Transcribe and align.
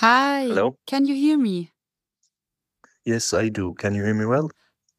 Hi. 0.00 0.42
Hello? 0.46 0.76
Can 0.86 1.06
you 1.06 1.14
hear 1.16 1.36
me? 1.36 1.72
Yes, 3.04 3.34
I 3.34 3.48
do. 3.48 3.74
Can 3.74 3.96
you 3.96 4.04
hear 4.04 4.14
me 4.14 4.26
well? 4.26 4.48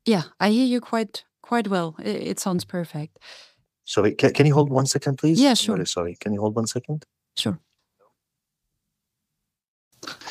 Yeah, 0.05 0.23
I 0.41 0.49
hear 0.49 0.65
you 0.65 0.81
quite 0.81 1.23
quite 1.41 1.69
well. 1.69 1.95
It 1.99 2.37
sounds 2.39 2.65
perfect. 2.65 3.17
Sorry, 3.85 4.13
can, 4.13 4.33
can 4.33 4.45
you 4.45 4.53
hold 4.53 4.69
one 4.69 4.85
second, 4.87 5.17
please? 5.17 5.39
Yeah, 5.39 5.53
sure. 5.53 5.75
Very 5.77 5.87
sorry. 5.87 6.17
Can 6.19 6.33
you 6.33 6.41
hold 6.41 6.55
one 6.55 6.67
second? 6.67 7.05
Sure. 7.37 7.57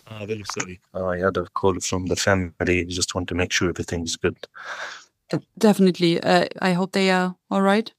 Uh, 0.07 0.27
very 0.27 0.45
sorry. 0.53 0.80
Uh, 0.93 1.07
I 1.07 1.19
had 1.19 1.39
a 1.39 1.46
call 1.55 1.80
from 1.80 2.05
the 2.05 2.16
family. 2.16 2.85
Just 2.85 3.14
want 3.14 3.29
to 3.29 3.35
make 3.35 3.53
sure 3.53 3.71
everything's 3.71 4.16
good. 4.16 4.37
Definitely. 5.57 6.23
Uh, 6.23 6.45
I 6.61 6.75
hope 6.75 6.93
they 6.93 7.11
are 7.11 7.37
all 7.50 7.62
right. 7.62 7.91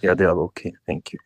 Yeah, 0.00 0.14
they 0.14 0.26
are 0.26 0.38
okay. 0.42 0.74
Thank 0.86 1.12
you. 1.12 1.18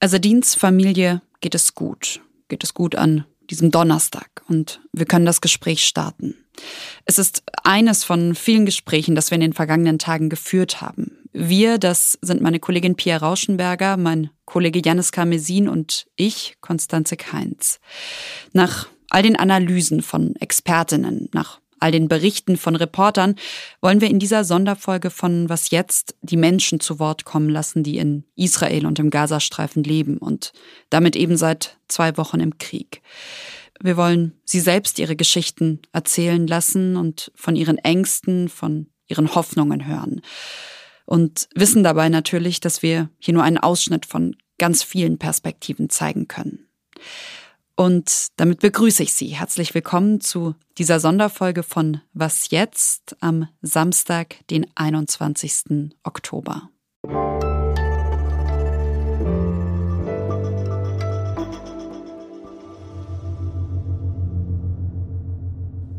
Azadins 0.00 0.56
Familie 0.56 1.22
geht 1.40 1.54
es 1.54 1.70
gut. 1.70 2.18
Geht 2.52 2.64
es 2.64 2.74
gut 2.74 2.96
an 2.96 3.24
diesem 3.48 3.70
Donnerstag 3.70 4.42
und 4.46 4.82
wir 4.92 5.06
können 5.06 5.24
das 5.24 5.40
Gespräch 5.40 5.86
starten. 5.86 6.34
Es 7.06 7.18
ist 7.18 7.42
eines 7.64 8.04
von 8.04 8.34
vielen 8.34 8.66
Gesprächen, 8.66 9.14
das 9.14 9.30
wir 9.30 9.36
in 9.36 9.40
den 9.40 9.52
vergangenen 9.54 9.98
Tagen 9.98 10.28
geführt 10.28 10.82
haben. 10.82 11.16
Wir, 11.32 11.78
das 11.78 12.18
sind 12.20 12.42
meine 12.42 12.60
Kollegin 12.60 12.94
Pia 12.94 13.16
Rauschenberger, 13.16 13.96
mein 13.96 14.28
Kollege 14.44 14.82
Janis 14.84 15.12
Karmesin 15.12 15.66
und 15.66 16.04
ich, 16.14 16.58
Konstanze 16.60 17.16
Keinz. 17.16 17.80
Nach 18.52 18.86
all 19.08 19.22
den 19.22 19.36
Analysen 19.36 20.02
von 20.02 20.36
Expertinnen, 20.36 21.30
nach 21.32 21.61
all 21.82 21.90
den 21.90 22.08
Berichten 22.08 22.56
von 22.56 22.76
Reportern 22.76 23.34
wollen 23.80 24.00
wir 24.00 24.08
in 24.08 24.18
dieser 24.18 24.44
Sonderfolge 24.44 25.10
von 25.10 25.48
Was 25.48 25.70
jetzt 25.70 26.14
die 26.22 26.36
Menschen 26.36 26.80
zu 26.80 26.98
Wort 26.98 27.24
kommen 27.24 27.50
lassen, 27.50 27.82
die 27.82 27.98
in 27.98 28.24
Israel 28.36 28.86
und 28.86 28.98
im 28.98 29.10
Gazastreifen 29.10 29.82
leben 29.82 30.18
und 30.18 30.52
damit 30.90 31.16
eben 31.16 31.36
seit 31.36 31.78
zwei 31.88 32.16
Wochen 32.16 32.40
im 32.40 32.58
Krieg. 32.58 33.02
Wir 33.80 33.96
wollen 33.96 34.40
sie 34.44 34.60
selbst 34.60 34.98
ihre 34.98 35.16
Geschichten 35.16 35.80
erzählen 35.92 36.46
lassen 36.46 36.96
und 36.96 37.32
von 37.34 37.56
ihren 37.56 37.78
Ängsten, 37.78 38.48
von 38.48 38.86
ihren 39.08 39.34
Hoffnungen 39.34 39.86
hören. 39.86 40.20
Und 41.04 41.48
wissen 41.54 41.82
dabei 41.82 42.08
natürlich, 42.08 42.60
dass 42.60 42.82
wir 42.82 43.10
hier 43.18 43.34
nur 43.34 43.42
einen 43.42 43.58
Ausschnitt 43.58 44.06
von 44.06 44.36
ganz 44.58 44.84
vielen 44.84 45.18
Perspektiven 45.18 45.90
zeigen 45.90 46.28
können. 46.28 46.68
Und 47.74 48.28
damit 48.36 48.60
begrüße 48.60 49.02
ich 49.02 49.14
Sie. 49.14 49.28
Herzlich 49.28 49.74
willkommen 49.74 50.20
zu 50.20 50.54
dieser 50.78 51.00
Sonderfolge 51.00 51.62
von 51.62 52.00
Was 52.12 52.50
jetzt 52.50 53.16
am 53.20 53.48
Samstag, 53.62 54.36
den 54.50 54.66
21. 54.74 55.90
Oktober. 56.02 56.68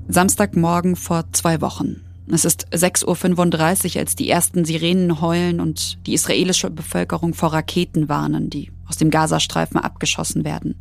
Samstagmorgen 0.08 0.96
vor 0.96 1.26
zwei 1.32 1.60
Wochen. 1.62 2.02
Es 2.28 2.46
ist 2.46 2.68
6.35 2.72 3.96
Uhr, 3.96 4.00
als 4.02 4.16
die 4.16 4.30
ersten 4.30 4.64
Sirenen 4.64 5.22
heulen 5.22 5.60
und 5.60 6.06
die 6.06 6.14
israelische 6.14 6.70
Bevölkerung 6.70 7.34
vor 7.34 7.52
Raketen 7.52 8.10
warnen, 8.10 8.50
die 8.50 8.72
aus 8.94 8.98
dem 8.98 9.10
Gazastreifen 9.10 9.80
abgeschossen 9.80 10.46
werden. 10.46 10.76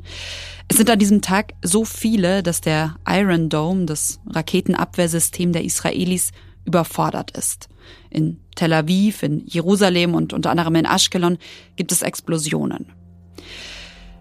Es 0.68 0.76
sind 0.76 0.90
an 0.90 0.98
diesem 0.98 1.22
Tag 1.22 1.54
so 1.62 1.86
viele, 1.86 2.42
dass 2.42 2.60
der 2.60 2.96
Iron 3.08 3.48
Dome, 3.48 3.86
das 3.86 4.20
Raketenabwehrsystem 4.28 5.52
der 5.52 5.64
Israelis, 5.64 6.32
überfordert 6.66 7.30
ist. 7.36 7.68
In 8.10 8.38
Tel 8.54 8.74
Aviv, 8.74 9.22
in 9.22 9.46
Jerusalem 9.46 10.14
und 10.14 10.34
unter 10.34 10.50
anderem 10.50 10.74
in 10.74 10.84
Ashkelon 10.84 11.38
gibt 11.76 11.90
es 11.90 12.02
Explosionen. 12.02 12.92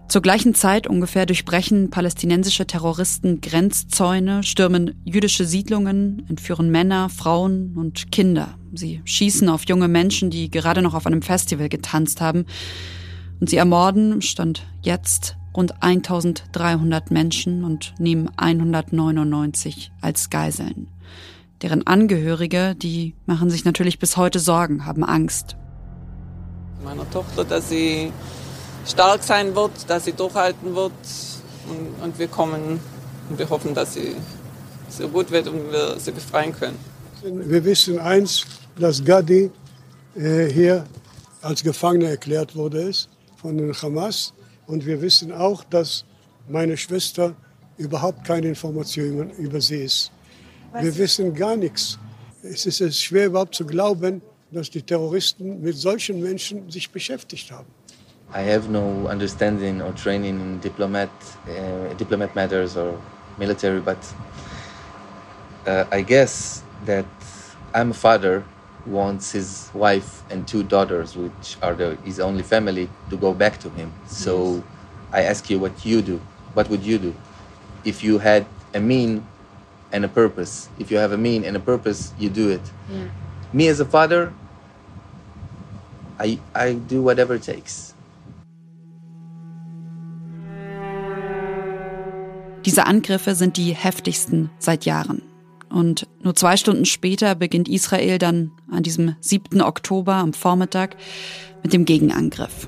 Zur 0.08 0.22
gleichen 0.22 0.54
Zeit 0.54 0.86
ungefähr 0.86 1.26
durchbrechen 1.26 1.90
palästinensische 1.90 2.66
Terroristen 2.66 3.40
Grenzzäune, 3.40 4.42
stürmen 4.42 5.00
jüdische 5.04 5.44
Siedlungen, 5.44 6.26
entführen 6.28 6.70
Männer, 6.70 7.08
Frauen 7.10 7.74
und 7.76 8.10
Kinder. 8.10 8.58
Sie 8.74 9.02
schießen 9.04 9.48
auf 9.48 9.64
junge 9.64 9.88
Menschen, 9.88 10.30
die 10.30 10.50
gerade 10.50 10.82
noch 10.82 10.94
auf 10.94 11.06
einem 11.06 11.22
Festival 11.22 11.68
getanzt 11.68 12.20
haben. 12.20 12.46
Und 13.42 13.50
sie 13.50 13.56
ermorden, 13.56 14.22
stand 14.22 14.62
jetzt, 14.82 15.36
rund 15.52 15.82
1300 15.82 17.10
Menschen 17.10 17.64
und 17.64 17.92
nehmen 17.98 18.30
199 18.36 19.90
als 20.00 20.30
Geiseln. 20.30 20.86
Deren 21.60 21.84
Angehörige, 21.84 22.76
die 22.76 23.16
machen 23.26 23.50
sich 23.50 23.64
natürlich 23.64 23.98
bis 23.98 24.16
heute 24.16 24.38
Sorgen, 24.38 24.86
haben 24.86 25.02
Angst. 25.02 25.56
meiner 26.84 27.10
Tochter, 27.10 27.44
dass 27.44 27.68
sie 27.68 28.12
stark 28.86 29.24
sein 29.24 29.56
wird, 29.56 29.72
dass 29.88 30.04
sie 30.04 30.12
durchhalten 30.12 30.76
wird. 30.76 30.92
Und, 31.68 32.04
und 32.04 32.18
wir 32.20 32.28
kommen 32.28 32.78
und 33.28 33.38
wir 33.40 33.50
hoffen, 33.50 33.74
dass 33.74 33.94
sie 33.94 34.14
so 34.88 35.08
gut 35.08 35.32
wird 35.32 35.48
und 35.48 35.72
wir 35.72 35.98
sie 35.98 36.12
befreien 36.12 36.52
können. 36.52 36.78
Wir 37.24 37.64
wissen 37.64 37.98
eins, 37.98 38.44
dass 38.78 39.04
Gadi 39.04 39.50
äh, 40.14 40.44
hier 40.46 40.84
als 41.40 41.64
Gefangener 41.64 42.10
erklärt 42.10 42.54
wurde 42.54 42.82
ist 42.82 43.08
von 43.42 43.58
den 43.58 43.74
Hamas. 43.74 44.32
Und 44.66 44.86
wir 44.86 45.02
wissen 45.02 45.32
auch, 45.32 45.64
dass 45.64 46.04
meine 46.48 46.76
Schwester 46.76 47.34
überhaupt 47.76 48.24
keine 48.24 48.48
Informationen 48.48 49.30
über 49.30 49.60
sie 49.60 49.82
ist. 49.82 50.12
Wir 50.80 50.96
wissen 50.96 51.34
gar 51.34 51.56
nichts. 51.56 51.98
Es 52.42 52.64
ist 52.66 52.80
es 52.80 53.00
schwer 53.00 53.26
überhaupt 53.26 53.54
zu 53.54 53.66
glauben, 53.66 54.22
dass 54.50 54.70
die 54.70 54.82
Terroristen 54.82 55.60
mit 55.60 55.76
solchen 55.76 56.20
Menschen 56.20 56.70
sich 56.70 56.90
beschäftigt 56.90 57.50
haben. 57.50 57.66
I 58.34 58.40
have 58.40 58.70
no 58.70 59.06
understanding 59.10 59.82
or 59.82 59.94
training 59.94 60.40
in 60.40 60.60
diplomat, 60.60 61.10
uh, 61.46 61.94
diplomat 61.98 62.34
matters 62.34 62.76
or 62.76 62.98
military, 63.38 63.80
but 63.80 63.98
uh, 65.66 65.84
I 65.92 66.02
guess 66.02 66.62
that 66.86 67.04
I'm 67.74 67.90
a 67.90 67.94
father 67.94 68.42
wants 68.86 69.32
his 69.32 69.70
wife 69.74 70.22
and 70.30 70.46
two 70.46 70.62
daughters, 70.62 71.16
which 71.16 71.56
are 71.62 71.74
the, 71.74 71.96
his 72.04 72.20
only 72.20 72.42
family, 72.42 72.88
to 73.10 73.16
go 73.16 73.32
back 73.32 73.58
to 73.60 73.70
him. 73.70 73.92
So 74.06 74.62
I 75.12 75.22
ask 75.22 75.48
you 75.50 75.58
what 75.58 75.84
you 75.84 76.02
do. 76.02 76.20
What 76.54 76.68
would 76.68 76.82
you 76.82 76.98
do 76.98 77.14
if 77.84 78.04
you 78.04 78.18
had 78.18 78.46
a 78.74 78.80
mean 78.80 79.26
and 79.92 80.04
a 80.04 80.08
purpose? 80.08 80.68
If 80.78 80.90
you 80.90 80.98
have 80.98 81.12
a 81.12 81.18
mean 81.18 81.44
and 81.44 81.56
a 81.56 81.60
purpose, 81.60 82.12
you 82.18 82.28
do 82.28 82.50
it. 82.50 82.60
Me 83.52 83.68
as 83.68 83.80
a 83.80 83.84
father, 83.84 84.32
I, 86.18 86.38
I 86.54 86.74
do 86.74 87.02
whatever 87.02 87.34
it 87.34 87.42
takes. 87.42 87.94
Diese 92.64 92.86
Angriffe 92.86 93.34
sind 93.34 93.56
die 93.56 93.74
heftigsten 93.74 94.48
seit 94.58 94.84
Jahren. 94.84 95.31
Und 95.71 96.07
nur 96.23 96.33
zwei 96.35 96.57
Stunden 96.57 96.85
später 96.85 97.35
beginnt 97.35 97.67
Israel 97.67 98.17
dann 98.17 98.51
an 98.71 98.83
diesem 98.83 99.15
7. 99.19 99.61
Oktober 99.61 100.13
am 100.15 100.33
Vormittag 100.33 100.95
mit 101.63 101.73
dem 101.73 101.85
Gegenangriff. 101.85 102.67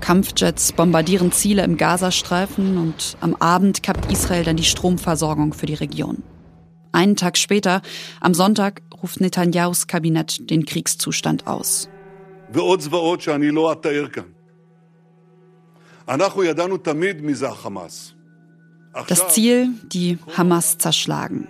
Kampfjets 0.00 0.72
bombardieren 0.72 1.30
Ziele 1.30 1.62
im 1.62 1.76
Gazastreifen 1.76 2.78
und 2.78 3.16
am 3.20 3.36
Abend 3.36 3.82
kappt 3.82 4.10
Israel 4.10 4.44
dann 4.44 4.56
die 4.56 4.64
Stromversorgung 4.64 5.52
für 5.52 5.66
die 5.66 5.74
Region. 5.74 6.22
Einen 6.90 7.16
Tag 7.16 7.36
später, 7.36 7.82
am 8.20 8.34
Sonntag, 8.34 8.82
ruft 9.02 9.20
Netanyahus 9.20 9.86
Kabinett 9.86 10.50
den 10.50 10.64
Kriegszustand 10.64 11.46
aus. 11.46 11.88
ועוד 12.52 12.80
זוועות 12.80 13.20
שאני 13.20 13.50
לא 13.50 13.72
אתאר 13.72 14.08
כאן. 14.08 14.24
אנחנו 16.08 16.44
ידענו 16.44 16.76
תמיד 16.76 17.22
מי 17.22 17.34
זה 17.34 17.48
החמאס. 17.48 18.13
Das 19.07 19.33
Ziel, 19.33 19.73
die 19.83 20.17
Hamas 20.37 20.77
zerschlagen. 20.77 21.49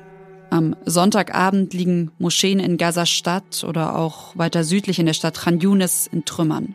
Am 0.49 0.75
Sonntagabend 0.85 1.73
liegen 1.73 2.11
Moscheen 2.17 2.59
in 2.59 2.77
Gaza-Stadt 2.77 3.63
oder 3.63 3.95
auch 3.95 4.35
weiter 4.35 4.63
südlich 4.63 4.97
in 4.97 5.05
der 5.05 5.13
Stadt 5.13 5.39
Khan 5.39 5.59
Yunis 5.59 6.07
in 6.07 6.25
Trümmern. 6.25 6.73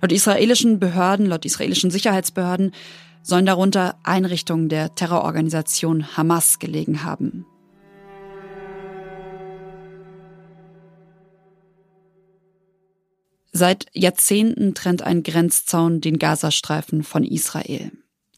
Laut 0.00 0.12
israelischen 0.12 0.78
Behörden, 0.78 1.26
laut 1.26 1.44
israelischen 1.44 1.90
Sicherheitsbehörden 1.90 2.72
sollen 3.22 3.44
darunter 3.44 3.96
Einrichtungen 4.04 4.68
der 4.68 4.94
Terrororganisation 4.94 6.16
Hamas 6.16 6.58
gelegen 6.58 7.02
haben. 7.02 7.44
Seit 13.52 13.86
Jahrzehnten 13.92 14.74
trennt 14.74 15.02
ein 15.02 15.24
Grenzzaun 15.24 16.00
den 16.00 16.18
Gazastreifen 16.18 17.02
von 17.02 17.24
Israel. 17.24 17.90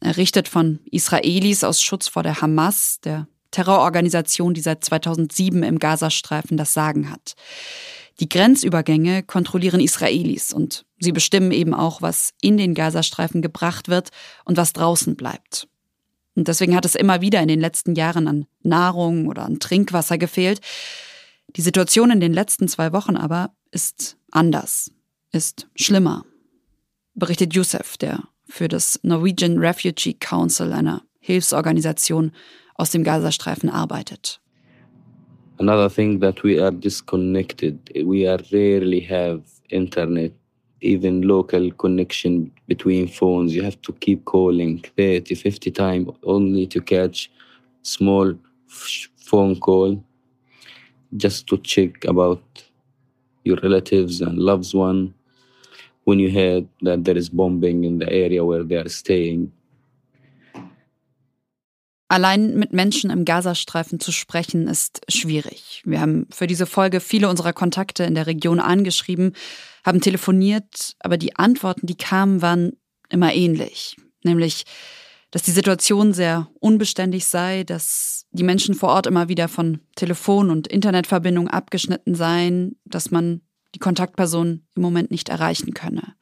Errichtet 0.03 0.49
von 0.49 0.81
Israelis 0.91 1.63
aus 1.63 1.81
Schutz 1.81 2.09
vor 2.09 2.23
der 2.23 2.41
Hamas, 2.41 2.99
der 3.05 3.29
Terrororganisation, 3.53 4.53
die 4.53 4.61
seit 4.61 4.85
2007 4.85 5.63
im 5.63 5.79
Gazastreifen 5.79 6.57
das 6.57 6.75
Sagen 6.75 7.09
hat. 7.09 7.35
Die 8.19 8.29
Grenzübergänge 8.29 9.23
kontrollieren 9.23 9.81
Israelis 9.81 10.53
und 10.53 10.85
sie 10.99 11.13
bestimmen 11.13 11.53
eben 11.53 11.73
auch, 11.73 12.03
was 12.03 12.35
in 12.41 12.57
den 12.57 12.75
Gazastreifen 12.75 13.43
gebracht 13.43 13.89
wird 13.89 14.11
und 14.45 14.57
was 14.57 14.73
draußen 14.73 15.17
bleibt. 15.17 15.69
Und 16.35 16.49
deswegen 16.49 16.75
hat 16.75 16.85
es 16.85 16.95
immer 16.95 17.21
wieder 17.21 17.41
in 17.41 17.49
den 17.49 17.61
letzten 17.61 17.95
Jahren 17.95 18.27
an 18.27 18.47
Nahrung 18.63 19.29
oder 19.29 19.45
an 19.45 19.61
Trinkwasser 19.61 20.19
gefehlt. 20.19 20.61
Die 21.57 21.63
Situation 21.63 22.11
in 22.11 22.21
den 22.21 22.33
letzten 22.33 22.69
zwei 22.69 22.93
Wochen 22.93 23.17
aber 23.17 23.55
ist 23.71 24.17
anders, 24.31 24.91
ist 25.31 25.69
schlimmer. 25.77 26.25
berichtet 27.15 27.55
Youssef, 27.55 27.99
der 27.99 28.21
für 28.53 28.69
das 28.69 29.01
Norwegian 29.03 29.59
Refugee 29.59 30.13
Council, 30.13 30.75
einer 30.75 31.03
Hilfsorganisation 31.21 32.33
aus 32.75 32.91
dem 32.91 33.03
Gazastreifen, 33.03 33.71
arbeitet. 33.71 34.41
Another 35.59 35.89
thing 35.89 36.21
that 36.21 36.45
we 36.45 36.63
are 36.63 36.71
disconnected. 36.71 37.79
We 38.05 38.29
are 38.29 38.43
rarely 38.53 39.01
have 39.09 39.43
internet, 39.71 40.33
even 40.81 41.23
local 41.23 41.71
connection 41.73 42.53
between 42.67 43.09
phones. 43.09 43.55
You 43.55 43.63
have 43.65 43.81
to 43.83 43.93
keep 43.95 44.27
calling 44.27 44.83
30, 44.97 45.35
50 45.35 45.71
times 45.71 46.09
only 46.23 46.67
to 46.67 46.81
catch 46.83 47.31
small 47.83 48.35
phone 49.17 49.59
call 49.61 50.05
just 51.17 51.47
to 51.47 51.57
check 51.59 52.05
about 52.05 52.43
your 53.45 53.57
relatives 53.63 54.21
and 54.21 54.39
loved 54.39 54.75
one 54.75 55.15
when 56.05 56.19
you 56.19 56.31
heard 56.31 56.67
that 56.83 57.05
there 57.05 57.19
is 57.19 57.31
bombing 57.31 57.85
in 57.85 57.99
the 57.99 58.07
area 58.07 58.45
where 58.45 58.67
they 58.67 58.79
are 58.79 58.89
staying. 58.89 59.53
Allein 62.09 62.59
mit 62.59 62.75
Menschen 62.75 63.09
im 63.09 63.25
Gazastreifen 63.25 63.99
zu 63.99 64.13
sprechen, 64.13 64.69
ist 64.69 65.01
schwierig. 65.09 65.81
Wir 65.87 65.99
haben 65.99 66.27
für 66.31 66.47
diese 66.47 66.67
Folge 66.67 67.01
viele 67.01 67.31
unserer 67.31 67.55
Kontakte 67.55 68.05
in 68.05 68.15
der 68.15 68.27
Region 68.27 68.61
angeschrieben, 68.61 69.33
haben 69.83 70.03
telefoniert, 70.03 70.95
aber 71.01 71.17
die 71.17 71.37
Antworten, 71.37 71.87
die 71.87 71.97
kamen, 71.97 72.43
waren 72.43 72.73
immer 73.09 73.33
ähnlich. 73.33 73.97
Nämlich, 74.25 74.65
dass 75.31 75.43
die 75.43 75.53
Situation 75.53 76.13
sehr 76.13 76.49
unbeständig 76.61 77.25
sei, 77.25 77.65
dass 77.65 78.27
die 78.31 78.45
Menschen 78.45 78.75
vor 78.75 78.91
Ort 78.91 79.07
immer 79.07 79.31
wieder 79.31 79.49
von 79.49 79.81
Telefon- 79.97 80.51
und 80.51 80.67
Internetverbindung 80.67 81.49
abgeschnitten 81.49 82.15
seien, 82.15 82.77
dass 82.85 83.11
man 83.11 83.41
die 83.75 83.79
Kontaktperson 83.79 84.63
im 84.75 84.83
Moment 84.83 85.11
nicht 85.11 85.29
erreichen 85.29 85.75
könne. 85.75 86.15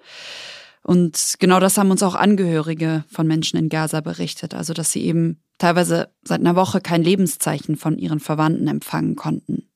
Und 0.82 1.34
genau 1.38 1.60
das 1.60 1.76
haben 1.76 1.90
uns 1.90 2.02
auch 2.02 2.14
Angehörige 2.14 3.04
von 3.08 3.26
Menschen 3.26 3.58
in 3.58 3.68
Gaza 3.68 4.00
berichtet, 4.00 4.54
also 4.54 4.72
dass 4.72 4.92
sie 4.92 5.04
eben 5.04 5.42
teilweise 5.58 6.08
seit 6.22 6.40
einer 6.40 6.56
Woche 6.56 6.80
kein 6.80 7.02
Lebenszeichen 7.02 7.76
von 7.76 7.98
ihren 7.98 8.20
Verwandten 8.20 8.66
empfangen 8.66 9.14
konnten. 9.14 9.68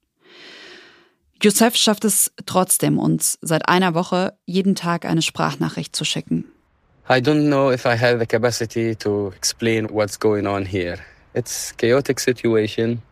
Josef 1.42 1.76
schafft 1.76 2.06
es 2.06 2.32
trotzdem, 2.46 2.98
uns 2.98 3.38
seit 3.42 3.68
einer 3.68 3.94
Woche 3.94 4.38
jeden 4.46 4.74
Tag 4.74 5.04
eine 5.04 5.20
Sprachnachricht 5.20 5.94
zu 5.94 6.04
schicken. 6.04 6.46
I 7.06 7.20
don't 7.20 7.48
know 7.48 7.70
if 7.70 7.84
I 7.84 7.98
have 7.98 8.18
the 8.18 8.26
capacity 8.26 8.96
to 8.96 9.30
explain 9.36 9.90
what's 9.90 10.18
going 10.18 10.46
on 10.46 10.64
here. 10.64 10.96
It's 11.34 11.76
chaotic 11.76 12.18
situation. 12.18 13.02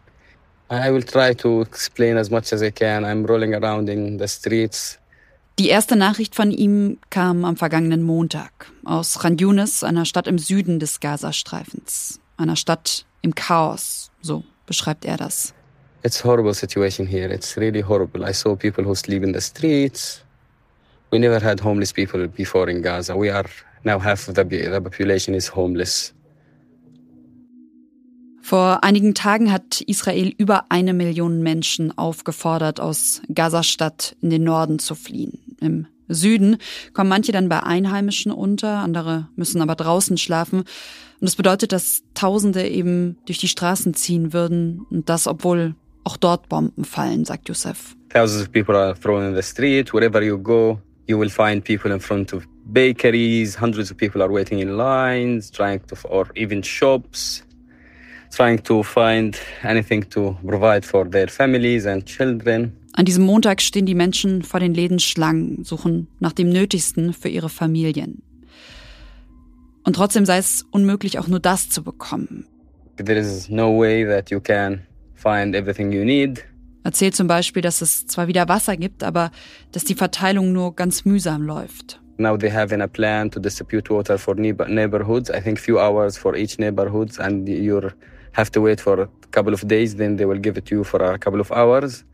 I 0.73 0.91
will 0.91 1.03
try 1.03 1.35
to 1.35 1.61
explain 1.61 2.17
as 2.17 2.31
much 2.31 2.51
as 2.53 2.63
I 2.63 2.71
can. 2.71 3.05
I'm 3.05 3.27
rolling 3.27 3.55
around 3.55 3.91
in 3.91 4.17
the 4.17 4.27
streets. 4.27 4.99
Die 5.59 5.69
erste 5.69 5.97
Nachricht 5.97 6.35
von 6.35 6.51
ihm 6.51 6.97
kam 7.11 7.45
am 7.45 7.59
vergangenen 7.59 8.03
Montag 8.03 8.73
aus 8.85 9.19
Khan 9.19 9.37
Yunis, 9.37 9.85
einer 9.85 10.07
Stadt 10.07 10.27
im 10.27 10.39
Süden 10.39 10.79
des 10.79 11.01
Gazastreifens, 11.01 12.21
einer 12.39 12.57
Stadt 12.57 13.05
im 13.21 13.35
Chaos, 13.35 14.11
so 14.23 14.45
beschreibt 14.65 15.05
er 15.05 15.19
das. 15.19 15.53
It's 16.05 16.25
a 16.25 16.25
horrible 16.25 16.55
situation 16.55 17.07
here. 17.07 17.31
It's 17.31 17.59
really 17.59 17.83
horrible. 17.83 18.25
I 18.27 18.33
saw 18.33 18.57
people 18.57 18.83
who 18.83 18.95
sleep 18.95 19.23
in 19.23 19.35
the 19.35 19.43
streets. 19.43 20.25
We 21.11 21.19
never 21.19 21.39
had 21.39 21.61
homeless 21.61 21.93
people 21.93 22.27
before 22.29 22.71
in 22.71 22.81
Gaza. 22.81 23.15
We 23.15 23.31
are 23.31 23.45
now 23.85 23.99
half 23.99 24.27
of 24.27 24.37
the, 24.37 24.45
the 24.45 24.81
population 24.81 25.35
is 25.35 25.49
homeless. 25.49 26.15
Vor 28.43 28.83
einigen 28.83 29.15
Tagen 29.15 29.53
hat 29.53 29.81
Israel 29.83 30.35
über 30.37 30.65
eine 30.69 30.93
Million 30.93 31.43
Menschen 31.43 31.97
aufgefordert, 31.97 32.81
aus 32.81 33.23
Gazastadt 33.33 34.17
in 34.21 34.31
den 34.31 34.43
Norden 34.43 34.81
zu 34.81 34.97
fliehen. 34.97 35.56
Im 35.61 35.87
Süden 36.09 36.59
kommen 36.93 37.09
manche 37.09 37.31
dann 37.31 37.49
bei 37.49 37.62
Einheimischen 37.62 38.33
unter, 38.33 38.79
andere 38.79 39.29
müssen 39.37 39.62
aber 39.62 39.77
draußen 39.77 40.19
schlafen. 40.19 40.59
Und 40.59 40.67
das 41.21 41.37
bedeutet, 41.37 41.71
dass 41.71 42.03
Tausende 42.15 42.69
eben 42.69 43.17
durch 43.27 43.39
die 43.39 43.49
Straßen 43.49 43.94
ziehen 43.94 44.33
würden 44.33 44.87
und 44.91 45.09
das, 45.09 45.29
obwohl 45.29 45.77
auch 46.03 46.17
dort 46.17 46.49
Bomben 46.49 46.85
fallen, 46.85 47.25
sagt 47.25 47.49
Youssef. 47.49 47.94
Thousands 48.09 48.43
of 48.43 48.53
people 48.53 48.77
are 48.77 48.99
thrown 48.99 49.25
in 49.25 49.37
the 49.37 49.43
street. 49.43 49.94
Wherever 49.94 50.21
you 50.21 50.37
go, 50.37 50.81
you 51.06 51.19
will 51.19 51.31
find 51.31 51.62
people 51.65 51.93
in 51.93 52.00
front 52.00 52.33
of 52.35 52.43
bakeries. 52.65 53.59
Hundreds 53.61 53.93
of 53.93 53.97
people 53.97 54.21
are 54.21 54.31
waiting 54.31 54.59
in 54.59 54.77
lines, 54.77 55.50
trying 55.53 55.81
to, 55.87 55.97
or 56.09 56.27
even 56.35 56.61
shops 56.62 57.44
trying 58.34 58.62
to 58.64 58.82
find 58.82 59.38
anything 59.62 60.08
to 60.11 60.37
provide 60.46 60.84
for 60.84 61.08
their 61.08 61.29
families 61.29 61.87
and 61.87 62.05
children. 62.05 62.73
An 62.94 63.05
diesem 63.05 63.25
Montag 63.25 63.62
stehen 63.62 63.87
die 63.87 63.94
Menschen 63.94 64.43
vor 64.43 64.61
den 64.61 64.75
Läden 64.75 64.99
Schlangen, 64.99 65.64
suchen 65.64 66.08
nach 66.20 66.32
dem 66.32 66.50
Nötigsten 66.50 67.12
für 67.12 67.29
ihre 67.29 67.49
Familien. 67.49 68.23
Und 69.84 69.96
trotzdem 69.96 70.26
sei 70.26 70.38
es 70.38 70.64
unmöglich, 70.70 71.19
auch 71.19 71.26
nur 71.26 71.40
das 71.40 71.70
zu 71.70 71.82
bekommen. 71.82 72.46
There 72.96 73.19
is 73.19 73.49
no 73.49 73.79
way 73.79 74.05
that 74.06 74.31
you 74.31 74.40
can 74.40 74.82
find 75.14 75.55
everything 75.55 75.90
you 75.93 76.05
need. 76.05 76.44
Erzählt 76.84 77.14
zum 77.14 77.29
Beispiel, 77.29 77.62
dass 77.62 77.81
es 77.81 78.06
zwar 78.06 78.26
wieder 78.26 78.49
Wasser 78.49 78.76
gibt, 78.76 79.02
aber 79.02 79.31
dass 79.73 79.84
die 79.84 79.94
Verteilung 79.94 80.52
nur 80.52 80.75
ganz 80.75 81.05
mühsam 81.05 81.43
läuft. 81.43 82.00
Now 82.19 82.37
they 82.37 82.50
have 82.50 82.75
a 82.75 82.87
plan 82.87 83.31
to 83.31 83.40
distribute 83.40 83.88
water 83.88 84.19
for 84.19 84.34
neighborhoods. 84.34 85.31
I 85.31 85.40
think 85.40 85.58
few 85.58 85.79
hours 85.79 86.19
for 86.19 86.37
each 86.37 86.58
neighborhood, 86.58 87.19
and 87.19 87.49
you're 87.49 87.93
have 88.32 88.50
to 88.52 88.61
wait 88.61 88.81
for 88.81 89.00
a 89.02 89.08
couple 89.31 89.52
of 89.52 89.67
days, 89.67 89.96
then 89.96 90.17
they 90.17 90.26
will 90.26 90.40
give 90.40 90.56
it 90.56 90.67
to 90.67 90.76
you 90.76 90.84
for 90.84 91.02
a 91.02 91.19
couple 91.19 91.40
of 91.40 91.50
hours. 91.50 92.05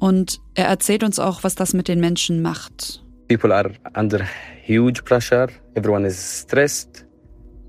Und 0.00 0.38
er 0.54 0.66
erzählt 0.66 1.02
uns 1.02 1.18
auch, 1.18 1.42
was 1.42 1.54
das 1.54 1.74
mit 1.74 1.88
den 1.88 2.00
Menschen 2.00 2.40
macht. 2.40 3.02
People 3.28 3.52
are 3.52 3.72
under 3.94 4.24
huge 4.64 5.04
pressure. 5.04 5.48
Everyone 5.74 6.06
is 6.06 6.18
stressed. 6.18 7.04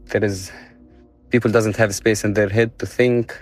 There 0.10 0.26
is 0.26 0.52
people 1.32 1.52
doesn't 1.52 1.78
have 1.78 1.94
space 1.94 2.24
in 2.24 2.34
their 2.34 2.50
head 2.50 2.78
to 2.80 2.86
think 2.86 3.34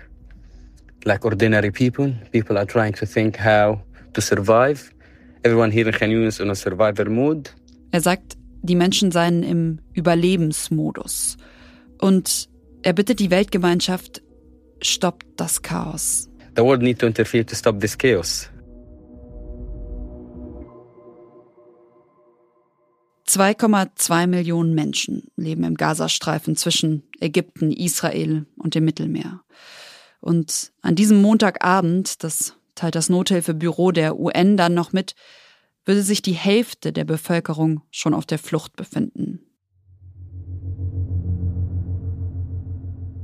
like 1.05 1.25
ordinary 1.25 1.71
people. 1.71 2.13
People 2.31 2.57
are 2.57 2.65
trying 2.65 2.93
to 2.93 3.05
think 3.05 3.37
how 3.37 3.81
to 4.13 4.21
survive. 4.21 4.91
Everyone 5.43 5.71
here 5.71 5.87
in 5.87 5.93
Khan 5.93 6.09
Yunis 6.09 6.39
in 6.39 6.49
a 6.49 6.55
survivor 6.55 7.09
mood. 7.09 7.53
Er 7.91 8.01
sagt, 8.01 8.37
die 8.61 8.75
Menschen 8.75 9.11
seien 9.11 9.43
im 9.43 9.79
Überlebensmodus. 9.93 11.37
Und 11.99 12.49
er 12.83 12.93
bittet 12.93 13.19
die 13.19 13.31
Weltgemeinschaft, 13.31 14.21
stoppt 14.81 15.25
das 15.37 15.61
Chaos. 15.61 16.29
The 16.55 16.63
world 16.63 16.81
need 16.81 16.99
to 16.99 17.05
interfere 17.07 17.45
to 17.45 17.55
stop 17.55 17.79
this 17.79 17.97
chaos. 17.97 18.49
2,2 23.27 24.25
Millionen 24.27 24.73
Menschen 24.73 25.29
leben 25.35 25.63
im 25.63 25.75
Gazastreifen 25.75 26.55
zwischen 26.55 27.03
Ägypten, 27.19 27.71
Israel 27.71 28.45
und 28.55 28.73
dem 28.73 28.85
Mittelmeer. 28.85 29.41
Und 30.21 30.71
an 30.81 30.95
diesem 30.95 31.21
Montagabend, 31.21 32.23
das 32.23 32.53
teilt 32.75 32.95
das 32.95 33.09
Nothilfebüro 33.09 33.91
der 33.91 34.17
UN 34.17 34.55
dann 34.55 34.73
noch 34.73 34.93
mit, 34.93 35.13
würde 35.85 36.01
sich 36.03 36.21
die 36.21 36.33
Hälfte 36.33 36.93
der 36.93 37.05
Bevölkerung 37.05 37.81
schon 37.91 38.13
auf 38.13 38.25
der 38.25 38.39
Flucht 38.39 38.75
befinden. 38.75 39.46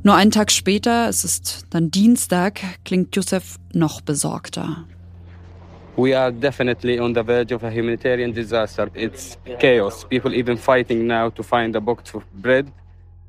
Nur 0.05 0.15
einen 0.15 0.31
Tag 0.31 0.51
später, 0.51 1.07
es 1.07 1.23
ist 1.23 1.65
dann 1.69 1.89
Dienstag, 1.89 2.59
klingt 2.83 3.15
Youssef 3.15 3.57
noch 3.71 4.01
besorgter. 4.01 4.85
We 5.95 6.17
are 6.17 6.33
definitely 6.33 6.99
on 6.99 7.15
the 7.15 7.23
verge 7.23 7.55
of 7.55 7.63
a 7.63 7.69
humanitarian 7.69 8.33
disaster. 8.33 8.89
It's 8.95 9.37
chaos. 9.59 10.05
People 10.09 10.35
even 10.35 10.57
fighting 10.57 11.07
now 11.07 11.29
to 11.29 11.41
find 11.41 11.73
a 11.77 11.79
box 11.79 12.13
of 12.13 12.23
bread. 12.33 12.65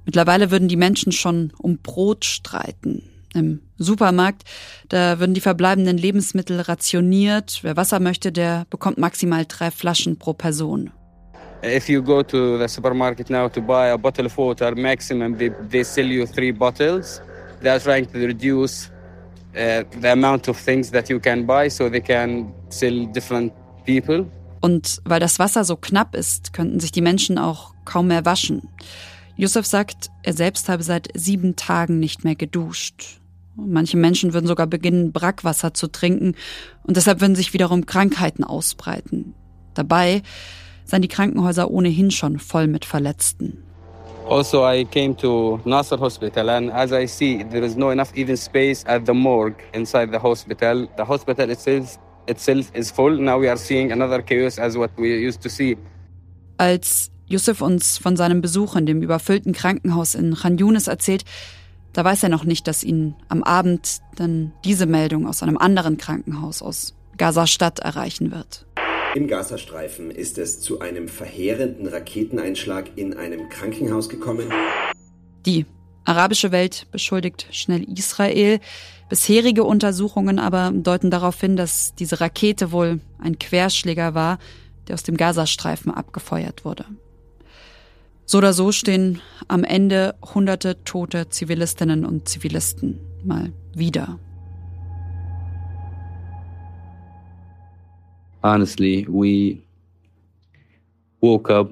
Mittlerweile 0.05 0.51
würden 0.51 0.67
die 0.67 0.77
Menschen 0.77 1.13
schon 1.13 1.53
um 1.59 1.79
Brot 1.79 2.25
streiten. 2.25 3.05
Im 3.35 3.61
Supermarkt, 3.79 4.43
da 4.89 5.21
würden 5.21 5.35
die 5.35 5.41
verbleibenden 5.41 5.97
Lebensmittel 5.97 6.61
rationiert. 6.61 7.61
Wer 7.63 7.77
Wasser 7.77 8.01
möchte, 8.01 8.33
der 8.33 8.67
bekommt 8.71 8.99
maximal 8.99 9.45
drei 9.47 9.71
Flaschen 9.71 10.19
pro 10.19 10.33
Person. 10.33 10.91
If 11.65 11.89
you 11.89 12.03
go 12.03 12.23
to 12.23 12.59
the 12.59 12.69
supermarket 12.69 13.31
now 13.31 13.49
to 13.49 13.61
buy 13.61 13.89
a 13.89 13.97
bottle 13.97 14.27
of 14.27 14.37
water, 14.37 14.75
maximum 14.75 15.39
they, 15.39 15.49
they 15.71 15.83
sell 15.83 16.05
you 16.05 16.27
three 16.27 16.53
bottles. 16.53 17.23
They 17.63 17.71
are 17.71 17.81
trying 17.81 18.07
to 18.13 18.19
reduce 18.19 18.91
uh, 19.57 19.85
the 20.01 20.13
amount 20.13 20.49
of 20.49 20.59
things 20.59 20.91
that 20.91 21.09
you 21.09 21.19
can 21.21 21.47
buy 21.47 21.69
so 21.69 21.89
they 21.89 22.03
can 22.03 22.53
sell 22.69 23.07
different 23.07 23.53
people. 23.87 24.27
Und 24.61 25.01
weil 25.05 25.21
das 25.21 25.39
Wasser 25.39 25.65
so 25.65 25.77
knapp 25.77 26.15
ist, 26.15 26.53
könnten 26.53 26.81
sich 26.81 26.93
die 26.93 27.01
Menschen 27.01 27.39
auch 27.39 27.75
kaum 27.85 28.09
mehr 28.09 28.25
waschen. 28.25 28.69
Yusuf 29.37 29.67
sagt, 29.67 30.11
er 30.23 30.33
selbst 30.33 30.69
habe 30.69 30.83
seit 30.83 31.09
sieben 31.15 31.57
Tagen 31.57 31.99
nicht 31.99 32.25
mehr 32.25 32.35
geduscht. 32.35 33.21
Manche 33.57 33.97
Menschen 33.97 34.35
würden 34.35 34.47
sogar 34.47 34.67
beginnen, 34.67 35.13
Brackwasser 35.13 35.75
zu 35.75 35.89
trinken 35.89 36.35
und 36.83 36.97
deshalb 36.97 37.21
würden 37.21 37.37
sich 37.37 37.53
wiederum 37.55 37.87
Krankheiten 37.87 38.45
ausbreiten. 38.45 39.35
Dabei 39.75 40.23
seien 40.85 41.03
die 41.03 41.09
Krankenhäuser 41.09 41.71
ohnehin 41.71 42.11
schon 42.11 42.39
voll 42.39 42.67
mit 42.67 42.85
Verletzten. 42.85 43.63
Also, 44.29 44.67
I 44.67 44.87
came 44.87 45.15
to 45.17 45.61
Nasser 45.67 46.01
Hospital, 46.01 46.49
and 46.49 46.71
as 46.73 46.93
I 46.93 47.07
see, 47.07 47.45
there 47.45 47.65
is 47.65 47.77
no 47.77 47.91
enough 47.91 48.11
even 48.17 48.37
space 48.37 48.83
at 48.87 49.05
the 49.05 49.13
morgue 49.13 49.57
inside 49.75 50.13
the 50.13 50.19
hospital. 50.19 50.89
The 50.97 51.07
hospital 51.07 51.51
itself, 51.51 51.99
itself 52.27 52.71
is 52.75 52.91
full. 52.91 53.21
Now 53.21 53.39
we 53.39 53.51
are 53.51 53.59
seeing 53.59 53.93
another 53.93 54.23
chaos 54.23 54.59
as 54.59 54.79
what 54.79 54.91
we 54.97 55.15
used 55.15 55.43
to 55.43 55.51
see. 55.51 55.77
Als 56.57 57.11
Yusuf 57.27 57.61
uns 57.61 57.99
von 57.99 58.17
seinem 58.17 58.41
Besuch 58.41 58.77
in 58.77 58.87
dem 58.87 59.03
überfüllten 59.03 59.53
Krankenhaus 59.53 60.15
in 60.15 60.35
Khan 60.35 60.57
Yunis 60.57 60.89
erzählt, 60.89 61.25
da 61.93 62.03
weiß 62.05 62.23
er 62.23 62.29
noch 62.29 62.45
nicht, 62.45 62.67
dass 62.67 62.83
ihn 62.83 63.15
am 63.29 63.43
Abend 63.43 64.01
dann 64.17 64.53
diese 64.65 64.87
Meldung 64.87 65.27
aus 65.27 65.43
einem 65.43 65.59
anderen 65.59 65.99
Krankenhaus 65.99 66.63
aus 66.63 66.95
Gaza-Stadt 67.19 67.79
erreichen 67.81 68.33
wird. 68.33 68.67
Im 69.15 69.29
Gazastreifen 69.29 70.11
ist 70.11 70.39
es 70.39 70.61
zu 70.61 70.81
einem 70.81 71.07
verheerenden 71.07 71.87
Raketeneinschlag 71.87 72.91
in 72.97 73.15
einem 73.15 73.49
Krankenhaus 73.49 74.09
gekommen. 74.09 74.51
Die 75.47 75.67
arabische 76.05 76.51
Welt 76.51 76.89
beschuldigt 76.91 77.47
schnell 77.53 77.85
Israel. 77.97 78.59
Bisherige 79.09 79.63
Untersuchungen 79.63 80.41
aber 80.41 80.73
deuten 80.75 81.13
darauf 81.13 81.41
hin, 81.41 81.55
dass 81.55 81.95
diese 81.95 82.21
Rakete 82.21 82.73
wohl 82.73 82.99
ein 83.21 83.39
Querschläger 83.39 84.15
war, 84.15 84.41
der 84.89 84.95
aus 84.95 85.05
dem 85.05 85.17
Gazastreifen 85.17 85.95
abgefeuert 85.95 86.65
wurde. 86.65 86.85
So 88.27 88.39
oder 88.39 88.53
so 88.53 88.73
stehen 88.73 89.21
am 89.47 89.63
Ende 89.63 90.17
hunderte 90.35 90.83
tote 90.83 91.29
Zivilistinnen 91.29 92.05
und 92.05 92.29
Zivilisten 92.29 92.99
mal 93.23 93.53
wieder 93.75 94.19
honestly, 98.45 99.07
we 99.09 99.65
woke 101.21 101.51
up, 101.51 101.71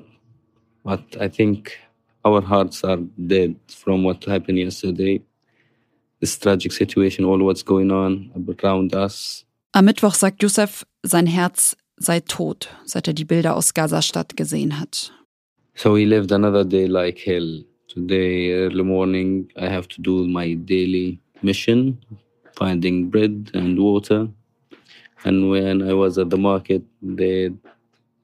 but 0.85 1.03
I 1.21 1.29
think 1.29 1.79
our 2.25 2.41
hearts 2.41 2.83
are 2.83 2.99
dead 3.27 3.55
from 3.69 4.03
what 4.03 4.25
happened 4.25 4.59
yesterday. 4.59 5.23
This 6.21 6.39
tragic 6.39 6.73
situation, 6.73 7.25
all 7.25 7.39
what's 7.39 7.63
going 7.63 7.91
on 7.91 8.31
around 8.49 8.95
us. 8.95 9.45
Am 9.75 9.87
Mittwoch 9.87 10.15
sagt 10.15 10.43
Youssef, 10.43 10.85
sein 11.05 11.27
Herz 11.27 11.77
sei 11.99 12.21
tot, 12.21 12.69
seit 12.85 13.09
er 13.09 13.15
die 13.15 13.25
Bilder 13.25 13.57
aus 13.57 13.75
Gaza-Stadt 13.75 14.37
gesehen 14.37 14.79
hat. 14.79 15.13
So 15.75 15.95
we 15.95 16.05
lived 16.05 16.33
another 16.33 16.65
day 16.65 16.87
like 16.87 17.19
hell. 17.19 17.65
Today, 17.89 18.53
early 18.53 18.83
morning, 18.83 19.51
I 19.57 19.69
have 19.69 19.89
to 19.89 20.03
do 20.03 20.27
my 20.27 20.55
daily 20.55 21.21
mission, 21.43 21.99
finding 22.57 23.11
bread 23.11 23.51
and 23.55 23.79
water. 23.79 24.29
And 25.25 25.51
when 25.51 25.81
I 25.81 25.93
was 25.93 26.19
at 26.19 26.31
the 26.31 26.39
market, 26.39 26.83
they 27.01 27.53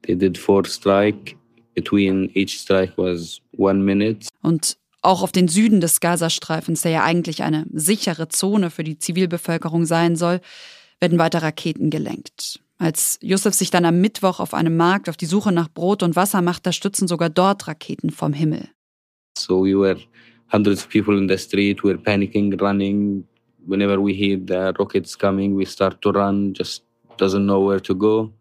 they 0.05 0.15
did 0.15 0.37
four 0.37 0.65
strike. 0.65 1.35
Between 1.75 2.29
each 2.33 2.59
strike 2.59 2.93
was 2.97 3.39
one 3.55 3.83
minute. 3.83 4.27
Und 4.41 4.77
auch 5.01 5.23
auf 5.23 5.31
den 5.31 5.47
Süden 5.47 5.79
des 5.79 5.99
Gazastreifens, 6.01 6.81
der 6.81 6.91
ja 6.91 7.03
eigentlich 7.03 7.43
eine 7.43 7.65
sichere 7.71 8.27
Zone 8.27 8.69
für 8.69 8.83
die 8.83 8.97
Zivilbevölkerung 8.97 9.85
sein 9.85 10.15
soll, 10.15 10.41
werden 10.99 11.19
weiter 11.19 11.41
Raketen 11.41 11.89
gelenkt. 11.89 12.59
Als 12.77 13.17
Yusuf 13.21 13.53
sich 13.53 13.71
dann 13.71 13.85
am 13.85 14.01
Mittwoch 14.01 14.39
auf 14.39 14.53
einem 14.53 14.75
Markt 14.75 15.09
auf 15.09 15.17
die 15.17 15.25
Suche 15.25 15.51
nach 15.51 15.69
Brot 15.69 16.03
und 16.03 16.15
Wasser 16.15 16.41
macht, 16.41 16.65
da 16.65 16.71
stützen 16.71 17.07
sogar 17.07 17.29
dort 17.29 17.67
Raketen 17.67 18.09
vom 18.09 18.33
Himmel. 18.33 18.69
So 19.37 19.63
we 19.63 19.77
were 19.77 19.99
hundreds 20.51 20.83
of 20.83 20.89
people 20.89 21.17
in 21.17 21.29
the 21.29 21.37
street, 21.37 21.83
we 21.83 21.89
were 21.89 21.97
panicking, 21.97 22.59
running. 22.59 23.25
Whenever 23.65 24.03
we 24.03 24.13
hear 24.13 24.37
the 24.37 24.73
rockets 24.77 25.17
coming, 25.17 25.57
we 25.57 25.65
start 25.65 26.01
to 26.01 26.11
run, 26.11 26.53
just 26.53 26.83
doesn't 27.19 27.45
know 27.45 27.59
where 27.59 27.79
to 27.81 27.93
go. 27.93 28.31